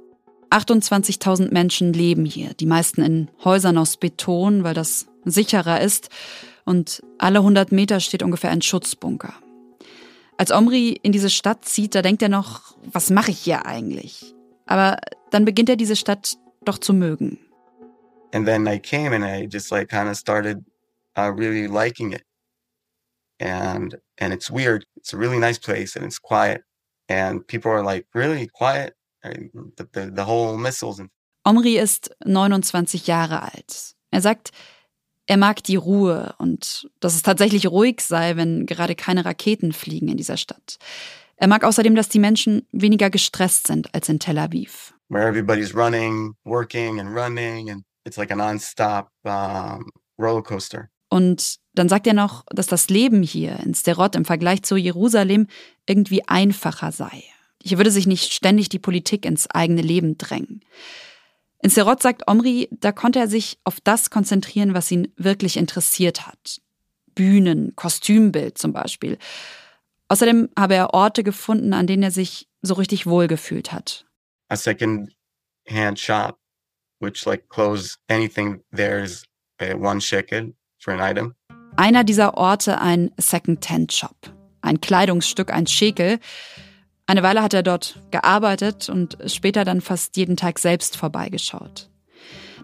28.000 0.50 1.52
Menschen 1.52 1.92
leben 1.92 2.24
hier, 2.24 2.54
die 2.54 2.66
meisten 2.66 3.02
in 3.02 3.30
Häusern 3.44 3.78
aus 3.78 3.96
Beton, 3.96 4.64
weil 4.64 4.74
das 4.74 5.06
sicherer 5.24 5.80
ist. 5.80 6.08
Und 6.64 7.02
alle 7.18 7.38
100 7.38 7.72
Meter 7.72 8.00
steht 8.00 8.22
ungefähr 8.22 8.50
ein 8.50 8.62
Schutzbunker. 8.62 9.34
Als 10.36 10.50
Omri 10.50 10.98
in 11.02 11.12
diese 11.12 11.30
Stadt 11.30 11.64
zieht, 11.64 11.94
da 11.94 12.02
denkt 12.02 12.22
er 12.22 12.28
noch, 12.28 12.74
was 12.92 13.10
mache 13.10 13.30
ich 13.30 13.38
hier 13.38 13.66
eigentlich? 13.66 14.34
Aber 14.66 14.98
dann 15.30 15.44
beginnt 15.44 15.68
er 15.68 15.76
diese 15.76 15.96
Stadt 15.96 16.36
doch 16.64 16.78
zu 16.78 16.92
mögen. 16.92 17.38
And 18.32 18.46
then 18.46 18.68
I 18.68 18.78
came 18.78 19.12
and 19.12 19.24
I 19.24 19.46
just 19.46 19.72
like 19.72 19.88
kind 19.88 20.08
of 20.08 20.16
started 20.16 20.64
uh, 21.16 21.32
really 21.32 21.66
liking 21.66 22.12
it. 22.12 22.22
And 23.38 23.96
and 24.18 24.32
it's 24.32 24.50
weird. 24.50 24.84
It's 24.96 25.12
a 25.12 25.16
really 25.16 25.38
nice 25.38 25.58
place 25.58 25.96
and 25.96 26.04
it's 26.04 26.18
quiet. 26.18 26.62
And 27.08 27.46
people 27.46 27.72
are 27.72 27.82
like, 27.82 28.06
really 28.14 28.46
quiet? 28.46 28.94
The, 29.22 29.86
the, 29.92 30.10
the 30.14 30.24
whole 30.24 30.56
missiles. 30.56 31.00
And 31.00 31.10
Omri 31.44 31.78
ist 31.78 32.10
29 32.24 33.06
Jahre 33.06 33.42
alt. 33.42 33.94
Er 34.10 34.20
sagt, 34.20 34.50
er 35.26 35.36
mag 35.36 35.62
die 35.62 35.76
Ruhe 35.76 36.34
und 36.38 36.88
dass 37.00 37.14
es 37.14 37.22
tatsächlich 37.22 37.66
ruhig 37.68 38.00
sei, 38.00 38.36
wenn 38.36 38.66
gerade 38.66 38.94
keine 38.94 39.24
Raketen 39.24 39.72
fliegen 39.72 40.08
in 40.08 40.16
dieser 40.16 40.36
Stadt. 40.36 40.78
Er 41.36 41.48
mag 41.48 41.64
außerdem, 41.64 41.94
dass 41.94 42.08
die 42.08 42.18
Menschen 42.18 42.66
weniger 42.72 43.10
gestresst 43.10 43.66
sind 43.66 43.94
als 43.94 44.08
in 44.08 44.18
Tel 44.18 44.38
Aviv. 44.38 44.92
Where 45.08 45.26
everybody's 45.26 45.74
running, 45.74 46.34
working 46.44 47.00
and 47.00 47.14
running 47.14 47.70
and 47.70 47.84
it's 48.10 48.16
like 48.16 48.32
a 48.32 48.36
non-stop 48.36 49.10
um, 49.22 49.90
rollercoaster. 50.18 50.90
Und 51.08 51.56
dann 51.74 51.88
sagt 51.88 52.06
er 52.06 52.14
noch, 52.14 52.44
dass 52.50 52.66
das 52.66 52.88
Leben 52.88 53.22
hier 53.22 53.58
in 53.60 53.74
Sterot 53.74 54.14
im 54.14 54.24
Vergleich 54.24 54.62
zu 54.62 54.76
Jerusalem 54.76 55.46
irgendwie 55.86 56.26
einfacher 56.28 56.92
sei. 56.92 57.24
Hier 57.62 57.78
würde 57.78 57.90
sich 57.90 58.06
nicht 58.06 58.32
ständig 58.32 58.68
die 58.68 58.78
Politik 58.78 59.24
ins 59.24 59.48
eigene 59.50 59.82
Leben 59.82 60.18
drängen. 60.18 60.64
In 61.62 61.70
Serot 61.70 62.00
sagt 62.00 62.26
Omri, 62.26 62.68
da 62.70 62.90
konnte 62.90 63.18
er 63.18 63.28
sich 63.28 63.58
auf 63.64 63.80
das 63.80 64.10
konzentrieren, 64.10 64.72
was 64.72 64.90
ihn 64.90 65.12
wirklich 65.16 65.56
interessiert 65.56 66.26
hat. 66.26 66.60
Bühnen, 67.14 67.74
Kostümbild 67.76 68.56
zum 68.56 68.72
Beispiel. 68.72 69.18
Außerdem 70.08 70.48
habe 70.58 70.74
er 70.74 70.94
Orte 70.94 71.22
gefunden, 71.22 71.74
an 71.74 71.86
denen 71.86 72.02
er 72.02 72.10
sich 72.10 72.48
so 72.62 72.74
richtig 72.74 73.06
wohlgefühlt 73.06 73.72
hat. 73.72 74.06
A 74.48 74.56
second 74.56 75.12
hand 75.68 75.98
shop, 75.98 76.39
which 77.00 77.26
like 77.26 77.48
close 77.48 77.96
anything 78.08 78.62
there's 78.72 79.24
one 79.58 80.00
shekel 80.00 80.52
for 80.78 80.94
an 80.94 81.00
item. 81.00 81.34
Einer 81.76 82.04
dieser 82.04 82.36
Orte 82.36 82.80
ein 82.80 83.10
Second-Hand-Shop. 83.16 84.32
Ein 84.60 84.80
Kleidungsstück, 84.80 85.52
ein 85.52 85.66
Schekel. 85.66 86.18
Eine 87.06 87.22
Weile 87.22 87.42
hat 87.42 87.54
er 87.54 87.62
dort 87.62 88.02
gearbeitet 88.10 88.88
und 88.88 89.18
später 89.26 89.64
dann 89.64 89.80
fast 89.80 90.16
jeden 90.16 90.36
Tag 90.36 90.58
selbst 90.58 90.96
vorbeigeschaut. 90.96 91.90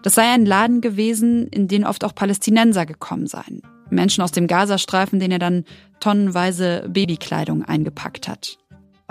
Das 0.03 0.15
sei 0.15 0.31
ein 0.31 0.45
Laden 0.45 0.81
gewesen, 0.81 1.47
in 1.47 1.67
den 1.67 1.85
oft 1.85 2.03
auch 2.03 2.13
Palästinenser 2.13 2.85
gekommen 2.85 3.27
seien. 3.27 3.61
Menschen 3.89 4.23
aus 4.23 4.31
dem 4.31 4.47
Gazastreifen, 4.47 5.19
denen 5.19 5.33
er 5.33 5.39
dann 5.39 5.65
tonnenweise 5.99 6.85
Babykleidung 6.87 7.63
eingepackt 7.63 8.27
hat. 8.27 8.57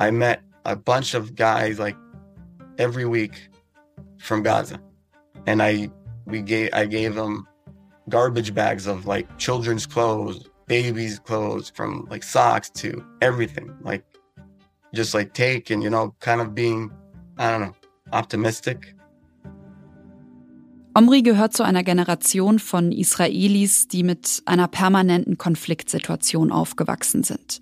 I 0.01 0.11
met 0.11 0.41
a 0.65 0.75
bunch 0.75 1.15
of 1.15 1.35
guys 1.35 1.79
like 1.79 1.97
every 2.79 3.11
week 3.11 3.51
from 4.19 4.43
Gaza. 4.43 4.79
And 5.47 5.63
I 5.63 5.91
we 6.27 6.43
gave 6.43 6.71
I 6.73 6.87
gave 6.87 7.15
them 7.15 7.47
garbage 8.09 8.55
bags 8.55 8.87
of 8.87 9.07
like 9.07 9.27
children's 9.39 9.87
clothes, 9.87 10.49
babies' 10.67 11.19
clothes, 11.19 11.71
from 11.71 12.07
like 12.11 12.23
socks 12.23 12.71
to 12.71 13.05
everything. 13.21 13.75
Like 13.83 14.05
just 14.95 15.15
like 15.15 15.33
take 15.35 15.71
and 15.71 15.83
you 15.83 15.91
know, 15.91 16.15
kind 16.21 16.41
of 16.41 16.55
being, 16.55 16.91
I 17.39 17.51
don't 17.51 17.61
know, 17.61 17.75
optimistic. 18.13 18.95
Omri 20.95 21.21
gehört 21.21 21.53
zu 21.53 21.63
einer 21.63 21.83
Generation 21.85 22.59
von 22.59 22.91
Israelis, 22.91 23.87
die 23.87 24.03
mit 24.03 24.43
einer 24.47 24.67
permanenten 24.67 25.37
Konfliktsituation 25.37 26.51
aufgewachsen 26.51 27.23
sind. 27.23 27.61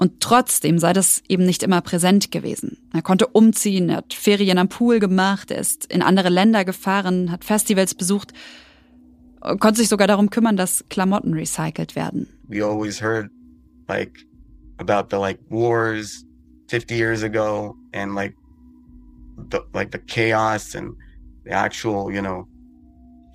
Und 0.00 0.20
trotzdem 0.20 0.78
sei 0.78 0.94
das 0.94 1.22
eben 1.28 1.44
nicht 1.44 1.62
immer 1.62 1.82
präsent 1.82 2.30
gewesen. 2.30 2.78
Er 2.94 3.02
konnte 3.02 3.26
umziehen, 3.26 3.90
er 3.90 3.98
hat 3.98 4.14
Ferien 4.14 4.56
am 4.56 4.70
Pool 4.70 4.98
gemacht, 4.98 5.50
er 5.50 5.58
ist 5.58 5.84
in 5.92 6.00
andere 6.00 6.30
Länder 6.30 6.64
gefahren, 6.64 7.30
hat 7.30 7.44
Festivals 7.44 7.94
besucht, 7.94 8.32
konnte 9.42 9.74
sich 9.74 9.90
sogar 9.90 10.06
darum 10.06 10.30
kümmern, 10.30 10.56
dass 10.56 10.86
Klamotten 10.88 11.34
recycelt 11.34 11.96
werden. 11.96 12.28
We 12.48 12.64
always 12.64 12.98
heard 12.98 13.28
like 13.88 14.26
about 14.78 15.14
the 15.14 15.20
like 15.20 15.38
wars 15.50 16.24
50 16.68 16.94
years 16.94 17.22
ago 17.22 17.76
and 17.92 18.14
like 18.14 18.34
the 19.50 19.60
like 19.74 19.90
the 19.92 19.98
chaos 19.98 20.74
and 20.74 20.96
the 21.44 21.52
actual, 21.52 22.10
you 22.10 22.22
know, 22.22 22.46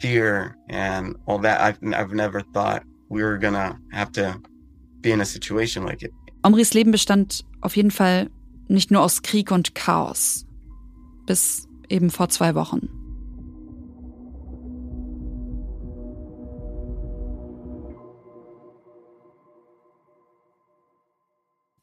fear 0.01 0.55
and 0.69 1.15
all 1.27 1.39
that. 1.43 1.61
I've, 1.61 1.77
I've 1.93 2.15
never 2.15 2.41
thought 2.55 2.81
we 3.07 3.21
were 3.21 3.37
gonna 3.37 3.77
have 3.91 4.11
to 4.13 4.41
be 5.01 5.11
in 5.11 5.21
a 5.21 5.25
situation 5.25 5.85
like 5.85 6.01
it. 6.01 6.11
Omris 6.45 6.75
Leben 6.75 6.91
bestand 6.91 7.43
auf 7.59 7.75
jeden 7.75 7.89
Fall 7.89 8.29
nicht 8.67 8.91
nur 8.91 9.01
aus 9.01 9.23
Krieg 9.23 9.49
und 9.51 9.73
Chaos. 9.73 10.45
Bis 11.25 11.67
eben 11.89 12.11
vor 12.11 12.29
zwei 12.29 12.53
Wochen. 12.53 12.87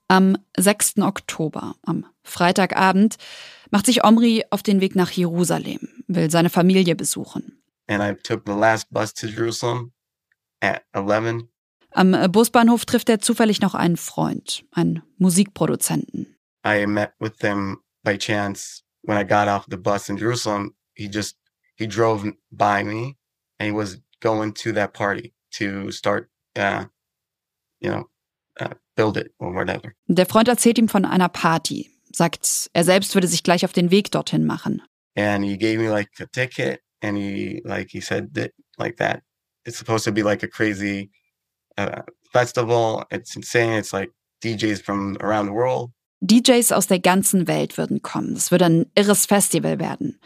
Am 0.06 0.36
6. 0.56 0.98
Oktober, 0.98 1.74
am 1.82 2.06
Freitagabend, 2.22 3.16
macht 3.72 3.86
sich 3.86 4.04
Omri 4.04 4.44
auf 4.50 4.62
den 4.62 4.80
Weg 4.80 4.94
nach 4.94 5.10
Jerusalem, 5.10 5.88
will 6.06 6.30
seine 6.30 6.50
Familie 6.50 6.94
besuchen. 6.94 7.60
And 7.88 8.00
I 8.00 8.14
took 8.22 8.42
the 8.46 8.52
last 8.52 8.92
bus 8.92 9.12
to 9.14 9.26
Jerusalem 9.26 9.92
at 10.60 10.84
11. 10.92 11.48
Am 11.94 12.32
Busbahnhof 12.32 12.84
trifft 12.84 13.08
er 13.08 13.20
zufällig 13.20 13.60
noch 13.60 13.74
einen 13.74 13.96
Freund, 13.96 14.64
einen 14.72 15.02
Musikproduzenten. 15.18 16.26
I 16.64 16.86
met 16.86 17.12
with 17.18 17.36
them 17.38 17.78
by 18.04 18.16
chance 18.16 18.82
when 19.02 19.18
I 19.18 19.24
got 19.24 19.48
off 19.48 19.66
the 19.68 19.76
bus 19.76 20.08
in 20.08 20.16
Jerusalem. 20.16 20.74
He 20.94 21.08
just 21.08 21.36
he 21.76 21.86
drove 21.86 22.24
by 22.50 22.84
me 22.84 23.16
and 23.58 23.68
he 23.68 23.72
was 23.72 23.98
going 24.20 24.54
to 24.54 24.72
that 24.72 24.92
party 24.92 25.34
to 25.58 25.90
start, 25.90 26.28
uh, 26.56 26.84
you 27.80 27.90
know, 27.90 28.08
uh, 28.60 28.74
build 28.96 29.16
it 29.16 29.32
or 29.38 29.52
whatever. 29.54 29.92
Der 30.06 30.26
Freund 30.26 30.48
erzählt 30.48 30.78
ihm 30.78 30.88
von 30.88 31.04
einer 31.04 31.28
Party, 31.28 31.90
sagt, 32.12 32.70
er 32.72 32.84
selbst 32.84 33.14
würde 33.14 33.26
sich 33.26 33.42
gleich 33.42 33.64
auf 33.64 33.72
den 33.72 33.90
Weg 33.90 34.10
dorthin 34.10 34.46
machen. 34.46 34.82
And 35.16 35.44
he 35.44 35.58
gave 35.58 35.78
me 35.78 35.90
like 35.90 36.08
a 36.20 36.26
ticket 36.26 36.80
and 37.02 37.16
he 37.18 37.60
like 37.64 37.90
he 37.90 38.00
said 38.00 38.34
that 38.34 38.52
like 38.78 38.96
that 38.96 39.22
it's 39.66 39.76
supposed 39.76 40.04
to 40.04 40.12
be 40.12 40.22
like 40.22 40.42
a 40.42 40.48
crazy 40.48 41.10
festival. 42.32 43.04
It's 43.10 43.36
insane. 43.36 43.78
It's 43.78 43.92
like 43.92 44.12
DJs 44.42 44.82
from 44.82 45.16
around 45.20 45.46
the 45.46 45.54
world. 45.54 45.90
DJs 46.20 46.72
aus 46.72 46.86
der 46.86 47.00
ganzen 47.00 47.48
Welt 47.48 47.76
würden 47.76 48.02
kommen. 48.02 48.36
Es 48.36 48.50
würde 48.50 48.66
ein 48.66 48.86
irres 48.94 49.26
Festival 49.26 49.78
werden. 49.78 50.20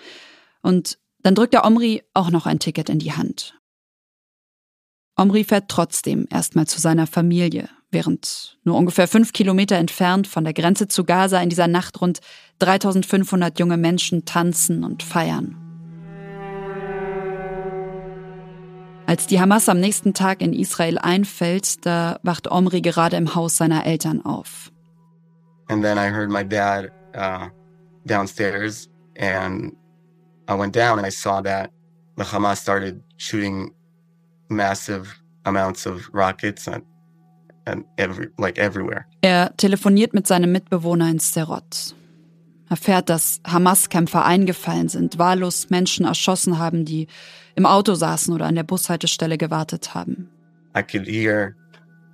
Und 0.63 0.99
dann 1.23 1.35
drückt 1.35 1.55
der 1.55 1.65
Omri 1.65 2.03
auch 2.13 2.31
noch 2.31 2.47
ein 2.47 2.59
Ticket 2.59 2.89
in 2.89 2.99
die 2.99 3.13
Hand. 3.13 3.59
Omri 5.17 5.45
fährt 5.45 5.71
trotzdem 5.71 6.27
erstmal 6.31 6.67
zu 6.67 6.79
seiner 6.79 7.07
Familie, 7.07 7.71
während 7.91 8.59
nur 8.65 8.77
ungefähr 8.77 9.09
fünf 9.09 9.33
Kilometer 9.33 9.77
entfernt 9.77 10.27
von 10.27 10.45
der 10.45 10.53
Grenze 10.53 10.89
zu 10.89 11.05
Gaza 11.05 11.41
in 11.41 11.49
dieser 11.49 11.69
Nacht 11.69 12.01
rund 12.03 12.21
3500 12.59 13.59
junge 13.59 13.79
Menschen 13.79 14.27
tanzen 14.27 14.85
und 14.85 15.03
feiern. 15.03 15.66
Als 19.07 19.29
die 19.29 19.41
Hamas 19.41 19.69
am 19.69 19.79
nächsten 19.79 20.15
Tag 20.15 20.41
in 20.43 20.53
Israel 20.53 20.99
einfällt, 20.99 21.87
da 21.87 22.19
wacht 22.25 22.51
Omri 22.51 22.81
gerade 22.81 23.17
im 23.17 23.37
Haus 23.37 23.57
seiner 23.57 23.87
Eltern 23.87 24.25
auf. 24.25 24.73
And 25.69 25.83
then 25.83 25.97
I 25.97 26.11
heard 26.13 26.29
my 26.29 26.45
dad 26.45 26.91
uh, 27.15 27.49
downstairs, 28.05 28.89
and 29.17 29.73
I 30.49 30.55
went 30.55 30.75
down 30.75 30.99
and 30.99 31.07
I 31.07 31.11
saw 31.11 31.41
that 31.43 31.71
the 32.17 32.25
Hamas 32.25 32.57
started 32.57 33.01
shooting 33.17 33.73
massive 34.49 35.09
amounts 35.45 35.87
of 35.87 36.09
rockets 36.13 36.67
and, 36.67 36.83
and 37.65 37.85
every, 37.97 38.29
like 38.39 38.59
everywhere. 38.59 39.07
Er 39.23 39.53
telefoniert 39.57 40.15
mit 40.15 40.27
seinem 40.27 40.51
Mitbewohner 40.51 41.09
in 41.09 41.21
Sderot. 41.21 41.95
Erfährt, 42.69 43.09
dass 43.09 43.41
Hamas-Kämpfer 43.47 44.25
eingefallen 44.25 44.89
sind, 44.89 45.19
wahllos 45.19 45.71
Menschen 45.71 46.07
erschossen 46.07 46.59
haben, 46.59 46.85
die 46.85 47.07
im 47.57 47.67
Auto 47.67 47.95
saßen 47.95 48.33
oder 48.35 48.47
an 48.47 48.55
der 48.55 48.63
Bushaltestelle 48.63 49.39
gewartet 49.39 49.95
haben. 49.95 50.31
I 50.77 50.83
could 50.83 51.07
hear 51.07 51.57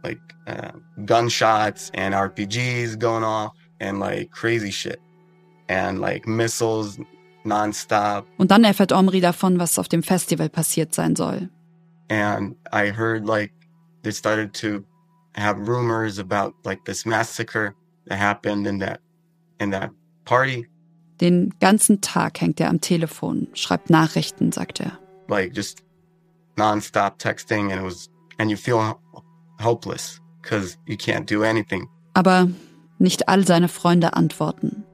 like 0.02 0.20
uh, 0.46 0.72
gunshots 1.04 1.90
and 1.94 2.14
RPGs 2.14 2.98
going 2.98 3.24
off 3.24 3.52
and 3.80 3.98
like 3.98 4.30
crazy 4.30 4.70
shit 4.70 5.00
and 5.68 5.98
like 5.98 6.26
missiles 6.26 6.98
nonstop. 7.44 8.24
Und 8.38 8.50
dann 8.50 8.64
erfährt 8.64 8.92
Omri 8.92 9.20
davon, 9.20 9.58
was 9.58 9.78
auf 9.78 9.88
dem 9.88 10.02
Festival 10.02 10.48
passiert 10.48 10.94
sein 10.94 11.16
soll. 11.16 11.48
And 12.08 12.54
I 12.72 12.92
heard 12.92 13.26
like 13.26 13.52
they 14.02 14.12
started 14.12 14.52
to 14.60 14.84
have 15.34 15.58
rumors 15.58 16.18
about 16.18 16.54
like 16.64 16.84
this 16.84 17.04
massacre 17.04 17.74
that 18.06 18.18
happened 18.18 18.66
in 18.66 18.78
that 18.78 19.00
in 19.58 19.72
that 19.72 19.90
party. 20.24 20.68
Den 21.20 21.54
ganzen 21.60 22.00
Tag 22.00 22.40
hängt 22.40 22.60
er 22.60 22.68
am 22.68 22.80
Telefon, 22.80 23.48
schreibt 23.54 23.90
Nachrichten, 23.90 24.50
sagt 24.50 24.80
er. 24.80 24.98
Like 25.32 25.54
just 25.54 25.82
nonstop 26.56 27.18
texting 27.18 27.72
and 27.72 27.80
it 27.80 27.84
was 27.84 28.10
and 28.38 28.50
you 28.50 28.56
feel 28.56 29.00
hopeless 29.60 30.20
because 30.42 30.76
you 30.86 30.96
can't 30.96 31.26
do 31.26 31.42
anything. 31.42 31.88
Aber 32.14 32.48
nicht 32.98 33.28
all 33.28 33.46
seine 33.46 33.68
Freunde 33.68 34.14
antworten. 34.14 34.84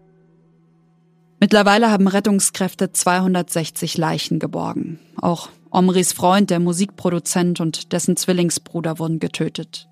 Mittlerweile 1.40 1.90
haben 1.90 2.08
Rettungskräfte 2.08 2.92
260 2.92 3.96
Leichen 3.96 4.38
geborgen. 4.38 4.98
Auch 5.20 5.48
Omris 5.70 6.12
Freund, 6.12 6.50
der 6.50 6.60
Musikproduzent 6.60 7.60
und 7.60 7.92
dessen 7.92 8.16
Zwillingsbruder 8.16 8.98
wurden 8.98 9.18
getötet. 9.18 9.88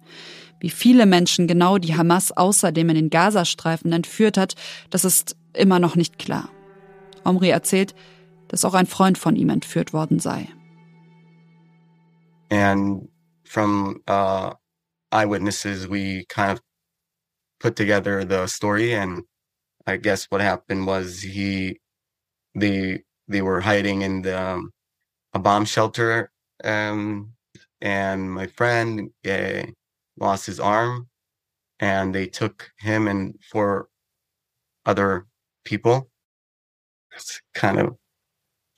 Wie 0.61 0.70
viele 0.70 1.06
Menschen 1.06 1.46
genau 1.46 1.78
die 1.78 1.96
Hamas 1.96 2.32
außerdem 2.32 2.88
in 2.88 2.94
den 2.94 3.11
Gazastreifen 3.11 3.92
entführt 3.92 4.38
hat, 4.38 4.54
das 4.90 5.04
ist 5.04 5.37
immer 5.52 5.78
noch 5.78 5.96
nicht 5.96 6.18
klar. 6.18 6.48
Omri 7.24 7.50
erzählt, 7.50 7.94
dass 8.48 8.64
auch 8.64 8.74
ein 8.74 8.87
Freund 8.87 9.18
von 9.18 9.37
ihm 9.37 9.50
entführt 9.50 9.92
worden 9.92 10.18
sei. 10.18 10.48
And 12.50 13.09
from 13.44 14.02
uh, 14.06 14.54
eyewitnesses, 15.11 15.88
we 15.88 16.24
kind 16.28 16.52
of 16.52 16.61
put 17.61 17.76
together 17.76 18.24
the 18.24 18.46
story 18.46 18.94
and 18.94 19.24
I 19.87 19.96
guess 19.96 20.26
what 20.30 20.40
happened 20.40 20.87
was 20.87 21.22
he, 21.22 21.80
they, 22.54 23.02
they 23.28 23.42
were 23.42 23.61
hiding 23.61 24.02
in 24.02 24.22
the, 24.22 24.40
um, 24.40 24.72
a 25.32 25.38
bomb 25.38 25.64
shelter, 25.64 26.30
um, 26.64 27.32
and 27.80 28.32
my 28.32 28.46
friend 28.46 29.11
uh, 29.28 29.62
lost 30.18 30.46
his 30.46 30.59
arm, 30.59 31.09
and 31.78 32.14
they 32.14 32.26
took 32.26 32.70
him 32.78 33.06
and 33.06 33.35
four 33.50 33.88
other 34.87 35.26
people. 35.64 36.11
It's 37.14 37.40
kind 37.54 37.78
of 37.78 37.96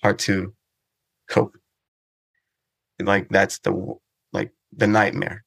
hard 0.03 0.19
to 0.21 0.55
cope. 1.29 1.57
Like 3.01 3.29
that's 3.29 3.59
the 3.61 3.97
like 4.33 4.53
the 4.73 4.87
nightmare, 4.87 5.45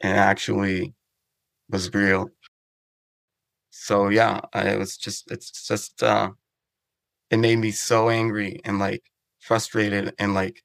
and 0.00 0.16
actually 0.16 0.94
was 1.68 1.92
real 1.92 2.30
so 3.70 4.08
yeah, 4.08 4.40
I 4.52 4.76
was 4.76 4.96
just 4.96 5.30
it's 5.30 5.66
just 5.66 6.02
uh 6.02 6.30
it 7.30 7.38
made 7.38 7.58
me 7.58 7.70
so 7.70 8.10
angry 8.10 8.60
and 8.64 8.78
like 8.78 9.02
frustrated 9.40 10.14
and 10.18 10.34
like 10.34 10.62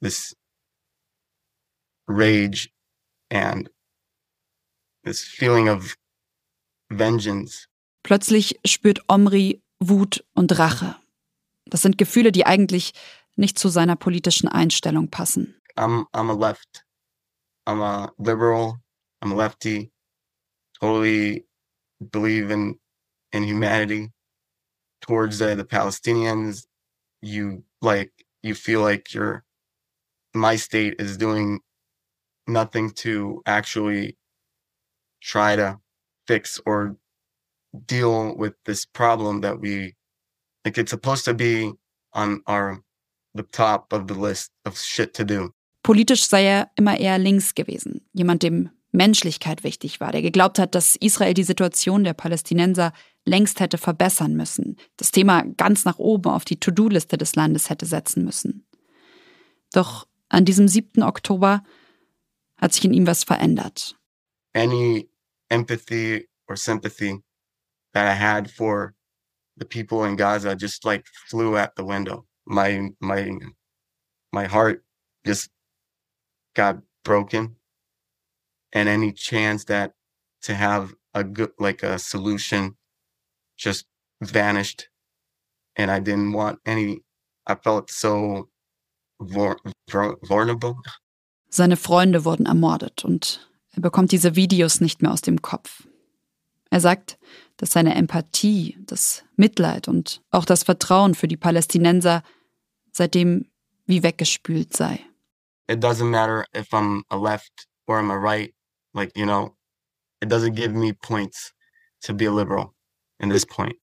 this 0.00 0.34
rage 2.06 2.70
and 3.30 3.70
this 5.04 5.22
feeling 5.24 5.68
of 5.68 5.96
vengeance. 6.90 7.66
Plötzlich 8.04 8.54
spürt 8.64 9.00
Omri 9.08 9.60
Wut 9.80 10.24
und 10.34 10.58
Rache. 10.58 10.96
Das 11.70 11.82
sind 11.82 11.98
Gefühle, 11.98 12.32
die 12.32 12.46
eigentlich 12.46 12.92
nicht 13.36 13.58
zu 13.58 13.68
seiner 13.68 13.96
politischen 13.96 14.48
Einstellung 14.48 15.10
passen. 15.10 15.54
I'm 15.76 16.06
I'm 16.12 16.30
a 16.30 16.34
left. 16.34 16.84
I'm 17.66 17.80
a 17.80 18.12
liberal. 18.18 18.80
I'm 19.22 19.32
a 19.32 19.36
lefty. 19.36 19.92
Totally 20.80 21.46
believe 22.00 22.50
in 22.50 22.78
in 23.32 23.44
humanity 23.44 24.12
towards 25.00 25.40
uh, 25.40 25.54
the 25.54 25.64
Palestinians. 25.64 26.66
You 27.22 27.64
like 27.80 28.12
you 28.42 28.54
feel 28.54 28.80
like 28.80 29.14
your 29.14 29.44
my 30.34 30.56
state 30.56 30.96
is 30.98 31.16
doing 31.16 31.60
nothing 32.46 32.90
to 32.90 33.42
actually 33.46 34.16
try 35.20 35.56
to 35.56 35.78
fix 36.26 36.60
or 36.64 36.96
deal 37.86 38.36
with 38.36 38.54
this 38.64 38.86
problem 38.86 39.42
that 39.42 39.60
we 39.60 39.94
like 40.68 40.80
it's 40.80 40.90
supposed 40.90 41.24
to 41.24 41.34
be 41.34 41.72
on 42.12 42.42
our 42.46 42.82
the 43.34 43.42
top 43.42 43.92
of 43.92 44.08
the 44.08 44.14
list 44.14 44.52
of 44.64 44.78
shit 44.78 45.14
to 45.14 45.24
do. 45.24 45.52
Politisch 45.82 46.26
sei 46.26 46.44
er 46.44 46.70
immer 46.76 46.98
eher 46.98 47.18
links 47.18 47.54
gewesen, 47.54 48.02
jemand 48.12 48.42
dem 48.42 48.70
Menschlichkeit 48.92 49.64
wichtig 49.64 50.00
war, 50.00 50.12
der 50.12 50.22
geglaubt 50.22 50.58
hat, 50.58 50.74
dass 50.74 50.96
Israel 50.96 51.34
die 51.34 51.44
Situation 51.44 52.04
der 52.04 52.14
Palästinenser 52.14 52.92
längst 53.24 53.60
hätte 53.60 53.78
verbessern 53.78 54.34
müssen, 54.34 54.76
das 54.96 55.10
Thema 55.10 55.44
ganz 55.56 55.84
nach 55.84 55.98
oben 55.98 56.30
auf 56.30 56.44
die 56.44 56.58
To-Do-Liste 56.58 57.16
des 57.16 57.36
Landes 57.36 57.70
hätte 57.70 57.86
setzen 57.86 58.24
müssen. 58.24 58.66
Doch 59.72 60.06
an 60.28 60.44
diesem 60.44 60.68
7. 60.68 61.02
Oktober 61.02 61.62
hat 62.56 62.72
sich 62.72 62.84
in 62.84 62.94
ihm 62.94 63.06
was 63.06 63.24
verändert. 63.24 63.96
Any 64.54 65.08
empathy 65.50 66.28
or 66.48 66.56
sympathy 66.56 67.22
that 67.92 68.04
I 68.04 68.18
had 68.18 68.50
for 68.50 68.94
the 69.58 69.64
people 69.64 70.04
in 70.04 70.16
Gaza 70.16 70.54
just 70.54 70.84
like 70.84 71.06
flew 71.28 71.56
at 71.56 71.76
the 71.76 71.84
window. 71.84 72.24
My 72.46 72.90
my 73.00 73.30
my 74.32 74.46
heart 74.46 74.84
just 75.26 75.50
got 76.54 76.78
broken. 77.04 77.56
And 78.72 78.88
any 78.88 79.12
chance 79.12 79.64
that 79.64 79.94
to 80.42 80.54
have 80.54 80.94
a 81.14 81.24
good 81.24 81.52
like 81.58 81.82
a 81.82 81.98
solution 81.98 82.76
just 83.56 83.86
vanished. 84.22 84.88
And 85.76 85.90
i 85.90 86.00
didn't 86.00 86.32
want 86.32 86.58
any 86.66 86.98
i 87.46 87.54
felt 87.54 87.90
so 87.90 88.48
vulnerable. 89.20 90.76
Seine 91.50 91.76
freunde 91.76 92.24
wurden 92.24 92.46
ermordet 92.46 93.04
und 93.04 93.48
er 93.72 93.80
bekommt 93.80 94.12
diese 94.12 94.36
videos 94.36 94.80
nicht 94.80 95.02
mehr 95.02 95.12
aus 95.12 95.22
dem 95.22 95.40
kopf. 95.40 95.88
Er 96.70 96.80
sagt 96.80 97.18
dass 97.58 97.70
seine 97.70 97.94
empathie 97.94 98.78
das 98.80 99.24
mitleid 99.36 99.86
und 99.86 100.22
auch 100.30 100.46
das 100.46 100.62
vertrauen 100.64 101.14
für 101.14 101.28
die 101.28 101.36
palästinenser 101.36 102.22
seitdem 102.92 103.46
wie 103.86 104.02
weggespült 104.02 104.74
sei 104.76 104.98
it 105.68 105.84
doesn't 105.84 106.10
matter 106.10 106.46
if 106.56 106.72
i'm 106.72 107.04
a 107.10 107.16
left 107.16 107.68
or 107.86 108.00
i'm 108.00 108.10
a 108.10 108.16
right 108.16 108.54
Like, 108.98 109.16
you 109.16 109.26
know, 109.26 109.56
it 110.20 110.28
doesn't 110.28 110.54
give 110.54 110.74
me 110.74 110.92
points 110.92 111.52
to 112.02 112.14
be 112.14 112.26
a 112.26 112.32
liberal 112.32 112.74
in 113.20 113.30
this 113.30 113.46
point. 113.46 113.76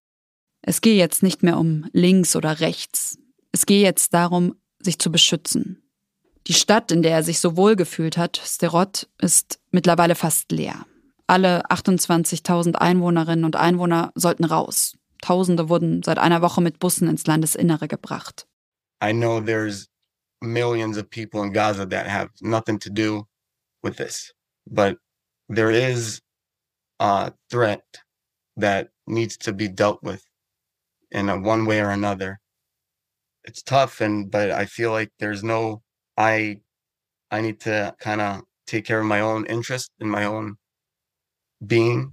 Es 0.62 0.82
gehe 0.82 0.96
jetzt 0.96 1.22
nicht 1.22 1.44
mehr 1.44 1.58
um 1.58 1.88
links 1.94 2.36
oder 2.36 2.60
rechts. 2.60 3.18
Es 3.52 3.66
gehe 3.66 3.82
jetzt 3.82 4.14
darum, 4.14 4.56
sich 4.80 4.98
zu 5.00 5.12
beschützen. 5.12 5.84
Die 6.48 6.54
Stadt, 6.54 6.92
in 6.92 7.02
der 7.02 7.12
er 7.14 7.24
sich 7.24 7.40
so 7.40 7.56
wohl 7.56 7.76
gefühlt 7.76 8.18
hat, 8.18 8.42
Sterot, 8.44 9.08
ist 9.20 9.60
mittlerweile 9.72 10.16
fast 10.16 10.52
leer. 10.52 10.86
Alle 11.28 11.64
28.000 11.70 12.76
Einwohnerinnen 12.76 13.46
und 13.46 13.56
Einwohner 13.56 14.12
sollten 14.16 14.46
raus. 14.46 14.96
Tausende 15.22 15.70
wurden 15.70 16.04
seit 16.04 16.20
einer 16.20 16.42
Woche 16.42 16.62
mit 16.62 16.80
Bussen 16.80 17.10
ins 17.10 17.26
Landesinnere 17.26 17.88
gebracht. 17.88 18.48
I 19.04 19.12
know 19.12 19.42
there's 19.42 19.88
millions 20.42 20.98
of 20.98 21.10
people 21.10 21.42
in 21.44 21.52
Gaza 21.52 21.86
that 21.88 22.08
have 22.08 22.30
nothing 22.42 22.80
to 22.80 22.90
do 22.90 23.28
with 23.82 23.98
this. 23.98 24.34
But 24.68 24.98
there 25.50 25.72
is 25.72 26.22
a 27.00 27.32
threat 27.50 27.84
that 28.58 28.90
needs 29.08 29.38
to 29.40 29.54
be 29.54 29.68
dealt 29.68 30.02
with 30.04 30.24
in 31.12 31.30
a 31.30 31.40
one 31.40 31.66
way 31.66 31.82
or 31.82 31.90
another. 31.90 32.40
It's 33.44 33.62
tough 33.62 34.02
and 34.02 34.30
but 34.32 34.52
I 34.52 34.66
feel 34.66 34.92
like 34.92 35.12
there's 35.20 35.44
no 35.44 35.82
I 36.18 36.62
I 37.32 37.42
need 37.42 37.60
to 37.62 37.96
kind 38.00 38.22
of 38.22 38.42
take 38.66 38.86
care 38.86 39.00
of 39.00 39.06
my 39.06 39.22
own 39.22 39.46
interest 39.46 39.92
in 40.00 40.10
my 40.10 40.26
own 40.26 40.58
being. 41.60 42.12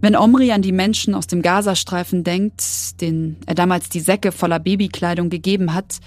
Wenn 0.00 0.14
Omri 0.14 0.52
an 0.52 0.62
die 0.62 0.72
Menschen 0.72 1.14
aus 1.14 1.26
dem 1.26 1.42
Gazastreifen 1.42 2.22
denkt, 2.22 3.00
denen 3.00 3.38
er 3.46 3.54
damals 3.54 3.88
die 3.88 4.00
Säcke 4.00 4.30
voller 4.30 4.58
Babykleidung 4.60 5.30
gegeben 5.30 5.74
hat, 5.74 5.98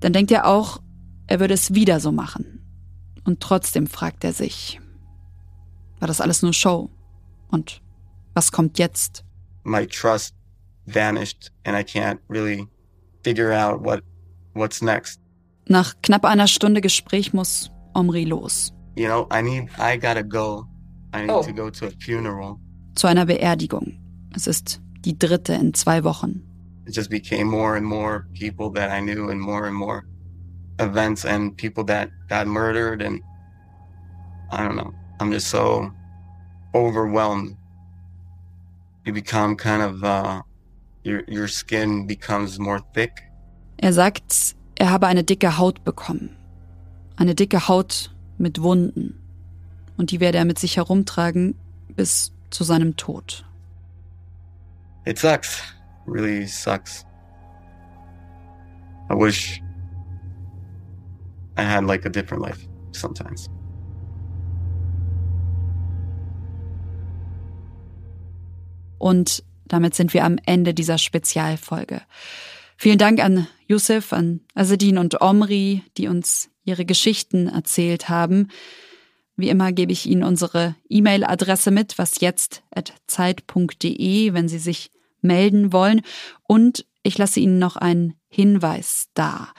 dann 0.00 0.12
denkt 0.12 0.30
er 0.30 0.46
auch 0.46 0.80
er 1.30 1.38
würde 1.38 1.54
es 1.54 1.74
wieder 1.74 2.00
so 2.00 2.10
machen. 2.10 2.60
Und 3.24 3.40
trotzdem 3.40 3.86
fragt 3.86 4.24
er 4.24 4.32
sich, 4.32 4.80
war 6.00 6.08
das 6.08 6.20
alles 6.20 6.42
nur 6.42 6.52
Show? 6.52 6.90
Und 7.48 7.80
was 8.34 8.50
kommt 8.50 8.80
jetzt? 8.80 9.24
My 9.62 9.86
trust 9.86 10.34
vanished 10.86 11.52
and 11.64 11.76
I 11.76 11.82
can't 11.82 12.18
really 12.28 12.66
figure 13.22 13.52
out 13.52 13.84
what 13.84 14.02
what's 14.54 14.82
next. 14.82 15.20
Nach 15.68 15.94
knapp 16.02 16.24
einer 16.24 16.48
Stunde 16.48 16.80
Gespräch 16.80 17.32
muss 17.32 17.70
Omri 17.94 18.24
los. 18.24 18.72
You 18.96 19.08
know, 19.08 19.26
I 19.30 19.42
need 19.42 19.68
I 19.78 19.96
gotta 19.96 20.22
go. 20.22 20.66
I 21.12 21.22
need 21.22 21.30
oh. 21.30 21.42
to 21.42 21.52
go 21.52 21.70
to 21.70 21.86
a 21.86 21.90
funeral. 21.90 22.60
Zu 22.96 23.06
einer 23.06 23.26
Beerdigung. 23.26 23.98
Es 24.34 24.46
ist 24.46 24.80
die 25.04 25.18
dritte 25.18 25.54
in 25.54 25.74
zwei 25.74 26.04
Wochen. 26.04 26.42
It 26.86 26.94
just 26.94 27.10
became 27.10 27.44
more 27.44 27.76
and 27.76 27.86
more 27.86 28.26
people 28.34 28.70
that 28.72 28.90
I 28.90 29.00
knew 29.00 29.30
and 29.30 29.40
more 29.40 29.66
and 29.66 29.74
more 29.74 30.04
events 30.78 31.24
and 31.24 31.56
people 31.56 31.84
that 31.84 32.10
got 32.28 32.46
murdered 32.46 33.02
and 33.02 33.20
I 34.50 34.64
don't 34.64 34.76
know. 34.76 34.92
I'm 35.20 35.30
just 35.30 35.48
so 35.48 35.90
overwhelmed. 36.74 37.56
you 39.04 39.12
become 39.12 39.56
kind 39.56 39.82
of 39.82 40.04
uh, 40.04 40.42
your 41.02 41.22
your 41.26 41.48
skin 41.48 42.06
becomes 42.06 42.58
more 42.58 42.80
thick. 42.94 43.22
Er 43.82 43.92
sagt, 43.92 44.54
er 44.78 44.90
habe 44.90 45.06
eine 45.06 45.24
dicke 45.24 45.58
Haut 45.58 45.84
bekommen. 45.84 46.36
Eine 47.16 47.34
dicke 47.34 47.68
Haut 47.68 48.10
mit 48.40 48.62
Wunden. 48.62 49.20
Und 49.96 50.10
die 50.10 50.18
werde 50.18 50.38
er 50.38 50.44
mit 50.44 50.58
sich 50.58 50.76
herumtragen 50.78 51.54
bis 51.94 52.32
zu 52.50 52.64
seinem 52.64 52.96
Tod. 52.96 53.44
It 55.04 55.18
sucks. 55.18 55.62
Really 56.06 56.46
sucks. 56.46 57.04
I 59.10 59.14
wish 59.14 59.60
I 61.56 61.62
had 61.62 61.84
like 61.84 62.06
a 62.06 62.08
different 62.08 62.42
life 62.42 62.66
sometimes. 62.92 63.48
Und 68.98 69.42
damit 69.66 69.94
sind 69.94 70.14
wir 70.14 70.24
am 70.24 70.38
Ende 70.44 70.74
dieser 70.74 70.98
Spezialfolge. 70.98 72.02
Vielen 72.82 72.96
Dank 72.96 73.22
an 73.22 73.46
Yusuf, 73.66 74.14
an 74.14 74.40
Azedin 74.54 74.96
und 74.96 75.20
Omri, 75.20 75.82
die 75.98 76.08
uns 76.08 76.48
ihre 76.64 76.86
Geschichten 76.86 77.46
erzählt 77.46 78.08
haben. 78.08 78.48
Wie 79.36 79.50
immer 79.50 79.70
gebe 79.70 79.92
ich 79.92 80.06
Ihnen 80.06 80.24
unsere 80.24 80.76
E-Mail-Adresse 80.88 81.72
mit, 81.72 81.98
was 81.98 82.22
jetzt 82.22 82.62
zeit.de, 83.06 84.32
wenn 84.32 84.48
Sie 84.48 84.58
sich 84.58 84.90
melden 85.20 85.74
wollen. 85.74 86.00
Und 86.48 86.86
ich 87.02 87.18
lasse 87.18 87.40
Ihnen 87.40 87.58
noch 87.58 87.76
einen 87.76 88.14
Hinweis 88.28 89.08
da. 89.12 89.52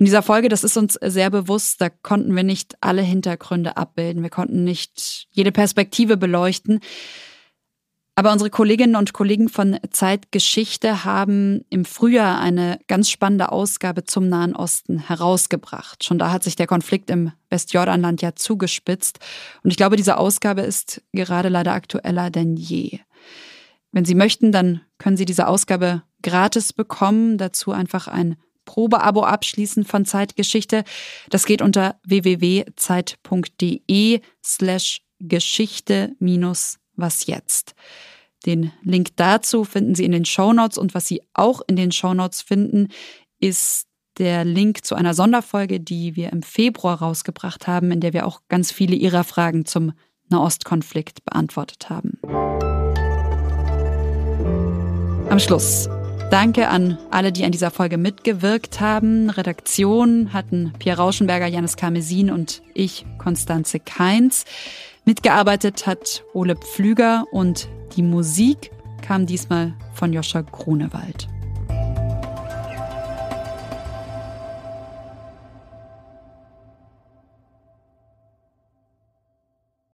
In 0.00 0.06
dieser 0.06 0.22
Folge, 0.22 0.48
das 0.48 0.64
ist 0.64 0.76
uns 0.76 0.94
sehr 0.94 1.30
bewusst, 1.30 1.80
da 1.80 1.90
konnten 1.90 2.34
wir 2.34 2.42
nicht 2.42 2.74
alle 2.80 3.02
Hintergründe 3.02 3.76
abbilden. 3.76 4.24
Wir 4.24 4.30
konnten 4.30 4.64
nicht 4.64 5.28
jede 5.30 5.52
Perspektive 5.52 6.16
beleuchten. 6.16 6.80
Aber 8.16 8.32
unsere 8.32 8.50
Kolleginnen 8.50 8.96
und 8.96 9.12
Kollegen 9.12 9.48
von 9.48 9.78
Zeitgeschichte 9.90 11.04
haben 11.04 11.64
im 11.70 11.84
Frühjahr 11.84 12.38
eine 12.40 12.78
ganz 12.86 13.08
spannende 13.08 13.50
Ausgabe 13.50 14.04
zum 14.04 14.28
Nahen 14.28 14.54
Osten 14.54 14.98
herausgebracht. 14.98 16.04
Schon 16.04 16.18
da 16.18 16.30
hat 16.30 16.42
sich 16.42 16.56
der 16.56 16.66
Konflikt 16.66 17.08
im 17.08 17.32
Westjordanland 17.48 18.20
ja 18.20 18.34
zugespitzt. 18.34 19.20
Und 19.62 19.70
ich 19.70 19.76
glaube, 19.76 19.96
diese 19.96 20.18
Ausgabe 20.18 20.60
ist 20.62 21.02
gerade 21.12 21.48
leider 21.48 21.72
aktueller 21.72 22.30
denn 22.30 22.56
je. 22.56 22.98
Wenn 23.92 24.04
Sie 24.04 24.14
möchten, 24.14 24.52
dann 24.52 24.82
können 24.98 25.16
Sie 25.16 25.24
diese 25.24 25.46
Ausgabe 25.48 26.02
gratis 26.22 26.72
bekommen. 26.72 27.38
Dazu 27.38 27.72
einfach 27.72 28.06
ein 28.06 28.36
Probeabo 28.64 29.22
abschließen 29.24 29.84
von 29.84 30.04
Zeitgeschichte. 30.04 30.84
Das 31.30 31.46
geht 31.46 31.62
unter 31.62 31.98
www.zeit.de 32.04 32.70
slash 34.44 35.00
Geschichte 35.18 36.14
minus 36.18 36.79
was 37.00 37.26
jetzt. 37.26 37.74
Den 38.46 38.72
Link 38.82 39.10
dazu 39.16 39.64
finden 39.64 39.94
Sie 39.94 40.04
in 40.04 40.12
den 40.12 40.24
Shownotes 40.24 40.78
und 40.78 40.94
was 40.94 41.06
Sie 41.06 41.22
auch 41.34 41.60
in 41.66 41.76
den 41.76 41.92
Shownotes 41.92 42.42
finden, 42.42 42.88
ist 43.38 43.86
der 44.18 44.44
Link 44.44 44.84
zu 44.84 44.94
einer 44.94 45.14
Sonderfolge, 45.14 45.80
die 45.80 46.16
wir 46.16 46.32
im 46.32 46.42
Februar 46.42 47.00
rausgebracht 47.00 47.66
haben, 47.66 47.90
in 47.90 48.00
der 48.00 48.12
wir 48.12 48.26
auch 48.26 48.40
ganz 48.48 48.72
viele 48.72 48.94
Ihrer 48.96 49.24
Fragen 49.24 49.64
zum 49.66 49.92
Nahostkonflikt 50.28 51.24
beantwortet 51.24 51.90
haben. 51.90 52.18
Am 55.28 55.38
Schluss. 55.38 55.88
Danke 56.30 56.68
an 56.68 56.96
alle, 57.10 57.32
die 57.32 57.44
an 57.44 57.50
dieser 57.50 57.72
Folge 57.72 57.98
mitgewirkt 57.98 58.80
haben. 58.80 59.30
Redaktion 59.30 60.32
hatten 60.32 60.72
Pierre 60.78 60.98
Rauschenberger, 60.98 61.46
Janis 61.46 61.76
Karmesin 61.76 62.30
und 62.30 62.62
ich, 62.72 63.04
Konstanze 63.18 63.80
Keins. 63.80 64.44
Mitgearbeitet 65.04 65.86
hat 65.86 66.24
Ole 66.34 66.56
Pflüger 66.56 67.24
und 67.32 67.68
die 67.96 68.02
Musik 68.02 68.70
kam 69.02 69.26
diesmal 69.26 69.72
von 69.94 70.12
Joscha 70.12 70.42
Grunewald. 70.42 71.28